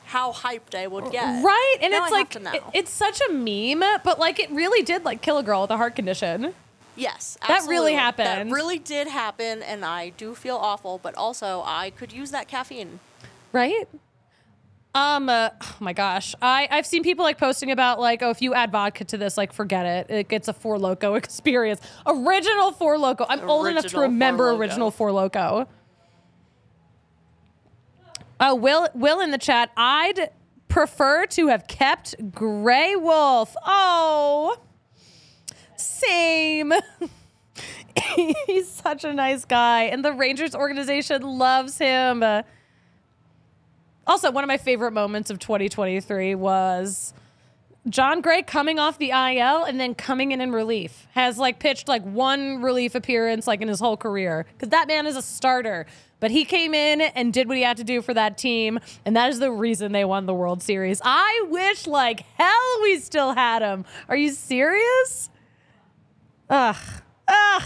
how 0.04 0.30
hyped 0.32 0.74
I 0.74 0.86
would 0.86 1.10
get. 1.10 1.42
Right, 1.42 1.76
and 1.80 1.90
Now 1.90 2.04
it's 2.04 2.12
I 2.12 2.16
like 2.16 2.34
have 2.34 2.42
to 2.42 2.50
know. 2.50 2.52
it- 2.52 2.62
it's 2.74 2.90
such 2.92 3.20
a 3.22 3.32
meme, 3.32 3.82
but 4.04 4.18
like 4.18 4.38
it 4.38 4.50
really 4.50 4.82
did 4.82 5.04
like 5.06 5.22
kill 5.22 5.38
a 5.38 5.42
girl 5.42 5.62
with 5.62 5.70
a 5.70 5.76
heart 5.78 5.96
condition. 5.96 6.54
yes, 6.96 7.38
That 7.48 7.66
really 7.66 7.94
happened. 7.94 8.50
That 8.50 8.54
really 8.54 8.78
did 8.78 9.08
happen, 9.08 9.62
and 9.62 9.84
I 9.86 10.10
do 10.10 10.34
feel 10.34 10.56
awful. 10.56 10.98
But 11.02 11.14
also, 11.16 11.62
I 11.66 11.90
could 11.90 12.12
use 12.12 12.30
that 12.30 12.46
caffeine. 12.46 13.00
Right? 13.52 13.88
Um. 14.96 15.28
Uh, 15.28 15.50
oh 15.62 15.76
my 15.80 15.92
gosh. 15.92 16.34
I 16.40 16.68
I've 16.70 16.86
seen 16.86 17.02
people 17.02 17.22
like 17.24 17.36
posting 17.38 17.70
about 17.70 18.00
like 18.00 18.22
oh 18.22 18.30
if 18.30 18.40
you 18.40 18.54
add 18.54 18.72
vodka 18.72 19.04
to 19.04 19.18
this 19.18 19.36
like 19.36 19.52
forget 19.52 19.84
it 19.84 20.10
it 20.10 20.28
gets 20.28 20.48
a 20.48 20.54
Four 20.54 20.78
Loko 20.78 21.16
experience. 21.22 21.80
Original 22.06 22.72
Four 22.72 22.96
Loko. 22.96 23.26
I'm 23.28 23.48
old 23.48 23.66
enough 23.66 23.82
to 23.82 23.88
Original 23.88 24.02
remember 24.02 24.44
Four 24.50 24.54
Loko. 24.54 24.58
original 24.58 24.90
Four 24.90 25.10
Loko. 25.10 25.66
Oh, 28.40 28.54
Will 28.54 28.88
Will 28.94 29.20
in 29.20 29.30
the 29.30 29.38
chat. 29.38 29.70
I'd 29.76 30.30
prefer 30.68 31.26
to 31.26 31.48
have 31.48 31.66
kept 31.66 32.14
Gray 32.32 32.96
Wolf. 32.96 33.54
Oh, 33.64 34.56
same. 35.76 36.72
He's 38.46 38.70
such 38.70 39.04
a 39.04 39.12
nice 39.12 39.44
guy, 39.44 39.84
and 39.84 40.04
the 40.04 40.12
Rangers 40.12 40.54
organization 40.54 41.22
loves 41.22 41.78
him. 41.78 42.22
Also, 44.06 44.30
one 44.30 44.44
of 44.44 44.48
my 44.48 44.56
favorite 44.56 44.92
moments 44.92 45.30
of 45.30 45.38
2023 45.38 46.34
was 46.36 47.12
Jon 47.88 48.20
Gray 48.20 48.42
coming 48.42 48.78
off 48.78 48.98
the 48.98 49.10
IL 49.10 49.64
and 49.64 49.78
then 49.78 49.94
coming 49.94 50.32
in 50.32 50.40
in 50.40 50.52
relief 50.52 51.06
has 51.12 51.38
like 51.38 51.58
pitched 51.58 51.88
like 51.88 52.02
one 52.02 52.62
relief 52.62 52.94
appearance 52.94 53.46
like 53.46 53.60
in 53.60 53.68
his 53.68 53.80
whole 53.80 53.96
career 53.96 54.46
because 54.52 54.70
that 54.70 54.88
man 54.88 55.06
is 55.06 55.16
a 55.16 55.22
starter. 55.22 55.86
But 56.18 56.30
he 56.30 56.44
came 56.44 56.72
in 56.72 57.00
and 57.00 57.32
did 57.32 57.46
what 57.46 57.56
he 57.56 57.62
had 57.62 57.76
to 57.76 57.84
do 57.84 58.00
for 58.00 58.14
that 58.14 58.38
team, 58.38 58.80
and 59.04 59.14
that 59.16 59.28
is 59.28 59.38
the 59.38 59.50
reason 59.50 59.92
they 59.92 60.04
won 60.04 60.24
the 60.24 60.32
World 60.34 60.62
Series. 60.62 61.00
I 61.04 61.46
wish 61.50 61.86
like 61.86 62.20
hell 62.36 62.80
we 62.82 62.98
still 63.00 63.34
had 63.34 63.60
him. 63.60 63.84
Are 64.08 64.16
you 64.16 64.30
serious? 64.30 65.28
Ugh, 66.48 66.76
ugh. 67.28 67.62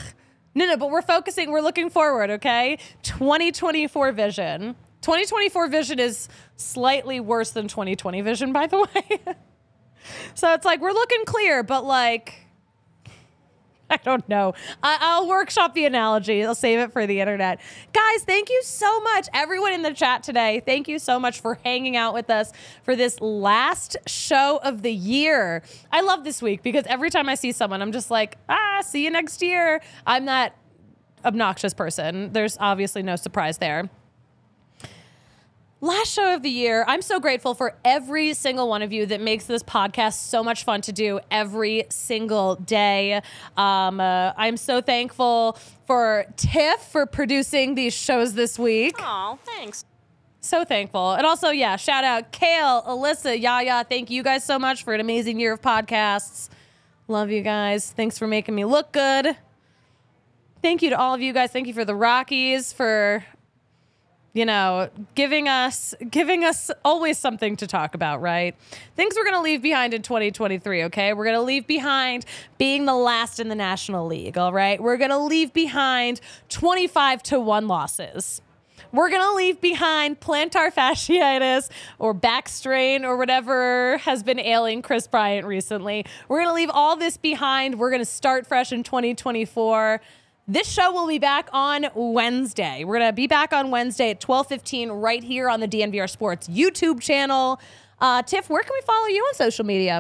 No, 0.54 0.66
no, 0.66 0.76
but 0.76 0.90
we're 0.90 1.02
focusing, 1.02 1.52
we're 1.52 1.60
looking 1.60 1.90
forward, 1.90 2.28
okay? 2.30 2.78
2024 3.04 4.12
vision. 4.12 4.74
2024 5.02 5.68
vision 5.68 5.98
is 5.98 6.28
slightly 6.56 7.20
worse 7.20 7.50
than 7.50 7.68
2020 7.68 8.20
vision, 8.20 8.52
by 8.52 8.66
the 8.66 8.78
way. 8.94 9.20
so 10.34 10.52
it's 10.52 10.64
like 10.64 10.80
we're 10.80 10.92
looking 10.92 11.24
clear, 11.24 11.62
but 11.62 11.84
like, 11.84 12.34
I 13.90 13.96
don't 13.96 14.28
know. 14.28 14.54
I- 14.82 15.18
will 15.18 15.28
workshop 15.28 15.74
the 15.74 15.84
analogy. 15.86 16.44
I'll 16.44 16.54
save 16.54 16.78
it 16.80 16.92
for 16.92 17.06
the 17.06 17.20
internet. 17.20 17.60
Guys, 17.92 18.22
thank 18.24 18.50
you 18.50 18.62
so 18.62 19.00
much. 19.00 19.28
Everyone 19.32 19.72
in 19.72 19.82
the 19.82 19.94
chat 19.94 20.22
today, 20.22 20.62
thank 20.64 20.86
you 20.86 20.98
so 20.98 21.18
much 21.18 21.40
for 21.40 21.58
hanging 21.64 21.96
out 21.96 22.12
with 22.14 22.28
us 22.30 22.52
for 22.82 22.94
this 22.94 23.20
last 23.20 23.96
show 24.06 24.60
of 24.62 24.82
the 24.82 24.92
year. 24.92 25.62
I 25.90 26.02
love 26.02 26.24
this 26.24 26.42
week 26.42 26.62
because 26.62 26.84
every 26.86 27.10
time 27.10 27.28
I 27.28 27.34
see 27.36 27.52
someone, 27.52 27.80
I'm 27.80 27.92
just 27.92 28.10
like, 28.10 28.36
ah, 28.48 28.80
see 28.84 29.02
you 29.04 29.10
next 29.10 29.40
year. 29.40 29.80
I'm 30.06 30.26
that 30.26 30.56
obnoxious 31.24 31.74
person. 31.74 32.32
There's 32.32 32.56
obviously 32.60 33.02
no 33.02 33.16
surprise 33.16 33.58
there 33.58 33.88
last 35.80 36.12
show 36.12 36.34
of 36.34 36.42
the 36.42 36.50
year. 36.50 36.84
I'm 36.86 37.02
so 37.02 37.20
grateful 37.20 37.54
for 37.54 37.74
every 37.84 38.34
single 38.34 38.68
one 38.68 38.82
of 38.82 38.92
you 38.92 39.06
that 39.06 39.20
makes 39.20 39.44
this 39.44 39.62
podcast 39.62 40.14
so 40.14 40.42
much 40.42 40.64
fun 40.64 40.80
to 40.82 40.92
do 40.92 41.20
every 41.30 41.84
single 41.88 42.56
day. 42.56 43.22
Um, 43.56 44.00
uh, 44.00 44.32
I'm 44.36 44.56
so 44.56 44.80
thankful 44.80 45.58
for 45.86 46.26
Tiff 46.36 46.80
for 46.80 47.06
producing 47.06 47.74
these 47.74 47.94
shows 47.94 48.34
this 48.34 48.58
week. 48.58 48.96
Oh, 48.98 49.38
thanks. 49.44 49.84
So 50.40 50.64
thankful. 50.64 51.12
And 51.12 51.26
also, 51.26 51.50
yeah, 51.50 51.76
shout 51.76 52.04
out 52.04 52.32
Kale, 52.32 52.82
Alyssa, 52.82 53.40
Yaya. 53.40 53.84
Thank 53.88 54.10
you 54.10 54.22
guys 54.22 54.42
so 54.44 54.58
much 54.58 54.84
for 54.84 54.94
an 54.94 55.00
amazing 55.00 55.38
year 55.38 55.52
of 55.52 55.60
podcasts. 55.60 56.48
Love 57.08 57.30
you 57.30 57.42
guys. 57.42 57.90
Thanks 57.90 58.18
for 58.18 58.26
making 58.26 58.54
me 58.54 58.64
look 58.64 58.92
good. 58.92 59.36
Thank 60.62 60.82
you 60.82 60.90
to 60.90 60.98
all 60.98 61.14
of 61.14 61.20
you 61.20 61.32
guys. 61.32 61.50
Thank 61.50 61.66
you 61.66 61.74
for 61.74 61.84
the 61.84 61.94
Rockies 61.94 62.72
for 62.72 63.24
you 64.32 64.44
know, 64.44 64.88
giving 65.14 65.48
us 65.48 65.94
giving 66.10 66.44
us 66.44 66.70
always 66.84 67.18
something 67.18 67.56
to 67.56 67.66
talk 67.66 67.94
about, 67.94 68.20
right? 68.20 68.54
Things 68.94 69.14
we're 69.16 69.24
going 69.24 69.34
to 69.34 69.42
leave 69.42 69.62
behind 69.62 69.92
in 69.92 70.02
2023, 70.02 70.84
okay? 70.84 71.12
We're 71.12 71.24
going 71.24 71.36
to 71.36 71.42
leave 71.42 71.66
behind 71.66 72.24
being 72.58 72.84
the 72.84 72.94
last 72.94 73.40
in 73.40 73.48
the 73.48 73.54
National 73.54 74.06
League, 74.06 74.38
all 74.38 74.52
right? 74.52 74.80
We're 74.80 74.98
going 74.98 75.10
to 75.10 75.18
leave 75.18 75.52
behind 75.52 76.20
25 76.48 77.22
to 77.24 77.40
1 77.40 77.66
losses. 77.66 78.40
We're 78.92 79.08
going 79.08 79.22
to 79.22 79.34
leave 79.34 79.60
behind 79.60 80.20
plantar 80.20 80.72
fasciitis 80.72 81.68
or 81.98 82.12
back 82.12 82.48
strain 82.48 83.04
or 83.04 83.16
whatever 83.16 83.98
has 83.98 84.22
been 84.24 84.40
ailing 84.40 84.82
Kris 84.82 85.06
Bryant 85.06 85.46
recently. 85.46 86.04
We're 86.28 86.38
going 86.38 86.48
to 86.48 86.54
leave 86.54 86.70
all 86.72 86.96
this 86.96 87.16
behind. 87.16 87.78
We're 87.78 87.90
going 87.90 88.02
to 88.02 88.06
start 88.06 88.48
fresh 88.48 88.72
in 88.72 88.82
2024. 88.82 90.00
This 90.48 90.68
show 90.68 90.92
will 90.92 91.06
be 91.06 91.18
back 91.18 91.48
on 91.52 91.86
Wednesday. 91.94 92.82
We're 92.84 92.98
going 92.98 93.08
to 93.08 93.14
be 93.14 93.26
back 93.26 93.52
on 93.52 93.70
Wednesday 93.70 94.10
at 94.10 94.20
12:15 94.20 95.00
right 95.00 95.22
here 95.22 95.48
on 95.48 95.60
the 95.60 95.68
DNVR 95.68 96.08
Sports 96.08 96.48
YouTube 96.48 97.00
channel. 97.00 97.60
Uh, 98.00 98.22
Tiff, 98.22 98.48
where 98.48 98.62
can 98.62 98.72
we 98.74 98.80
follow 98.84 99.06
you 99.06 99.22
on 99.22 99.34
social 99.34 99.64
media? 99.64 99.98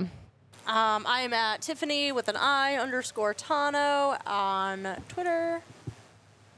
Um, 0.66 1.06
I 1.06 1.22
am 1.22 1.32
at 1.32 1.62
Tiffany 1.62 2.12
with 2.12 2.28
an 2.28 2.36
I 2.36 2.76
underscore 2.76 3.34
Tano 3.34 4.18
on 4.26 5.02
Twitter. 5.08 5.62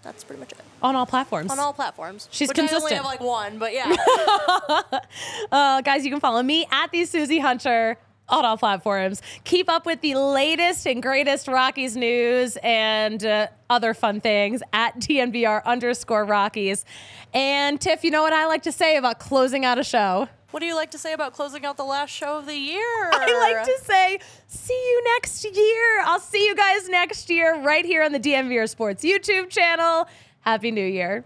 That's 0.02 0.24
pretty 0.24 0.40
much 0.40 0.52
it. 0.52 0.58
On 0.82 0.96
all 0.96 1.06
platforms. 1.06 1.50
On 1.50 1.58
all 1.58 1.72
platforms. 1.72 2.28
She's 2.30 2.48
which 2.48 2.56
consistent. 2.56 2.92
I 2.92 2.96
only 2.96 2.96
have 2.96 3.04
like 3.04 3.20
one, 3.20 3.58
but 3.58 3.72
yeah. 3.72 3.94
uh, 5.52 5.80
guys, 5.80 6.04
you 6.04 6.10
can 6.10 6.20
follow 6.20 6.42
me 6.42 6.66
at 6.70 6.90
the 6.90 7.04
Susie 7.04 7.38
Hunter 7.38 7.96
on 8.32 8.44
all 8.44 8.56
platforms. 8.56 9.22
Keep 9.44 9.68
up 9.68 9.86
with 9.86 10.00
the 10.00 10.16
latest 10.16 10.86
and 10.86 11.02
greatest 11.02 11.46
Rockies 11.46 11.96
news 11.96 12.56
and 12.62 13.24
uh, 13.24 13.46
other 13.70 13.94
fun 13.94 14.20
things 14.20 14.62
at 14.72 14.98
DNVR 14.98 15.62
underscore 15.64 16.24
Rockies. 16.24 16.84
And 17.32 17.80
Tiff, 17.80 18.02
you 18.02 18.10
know 18.10 18.22
what 18.22 18.32
I 18.32 18.46
like 18.46 18.62
to 18.62 18.72
say 18.72 18.96
about 18.96 19.20
closing 19.20 19.64
out 19.64 19.78
a 19.78 19.84
show? 19.84 20.28
What 20.50 20.60
do 20.60 20.66
you 20.66 20.74
like 20.74 20.90
to 20.90 20.98
say 20.98 21.14
about 21.14 21.32
closing 21.32 21.64
out 21.64 21.78
the 21.78 21.84
last 21.84 22.10
show 22.10 22.38
of 22.38 22.46
the 22.46 22.56
year? 22.56 22.80
I 23.12 23.54
like 23.54 23.64
to 23.64 23.78
say, 23.84 24.18
see 24.46 24.74
you 24.74 25.04
next 25.14 25.44
year. 25.44 26.02
I'll 26.04 26.20
see 26.20 26.44
you 26.44 26.54
guys 26.54 26.88
next 26.88 27.30
year 27.30 27.62
right 27.62 27.84
here 27.84 28.02
on 28.02 28.12
the 28.12 28.20
DNVR 28.20 28.68
Sports 28.68 29.02
YouTube 29.02 29.48
channel. 29.48 30.06
Happy 30.40 30.70
New 30.70 30.84
Year. 30.84 31.24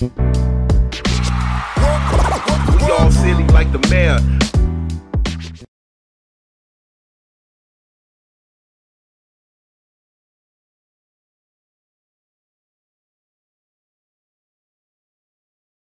We 0.00 0.08
all 2.90 3.10
silly 3.10 3.44
like 3.48 3.72
the 3.72 3.86
mayor. 3.88 4.18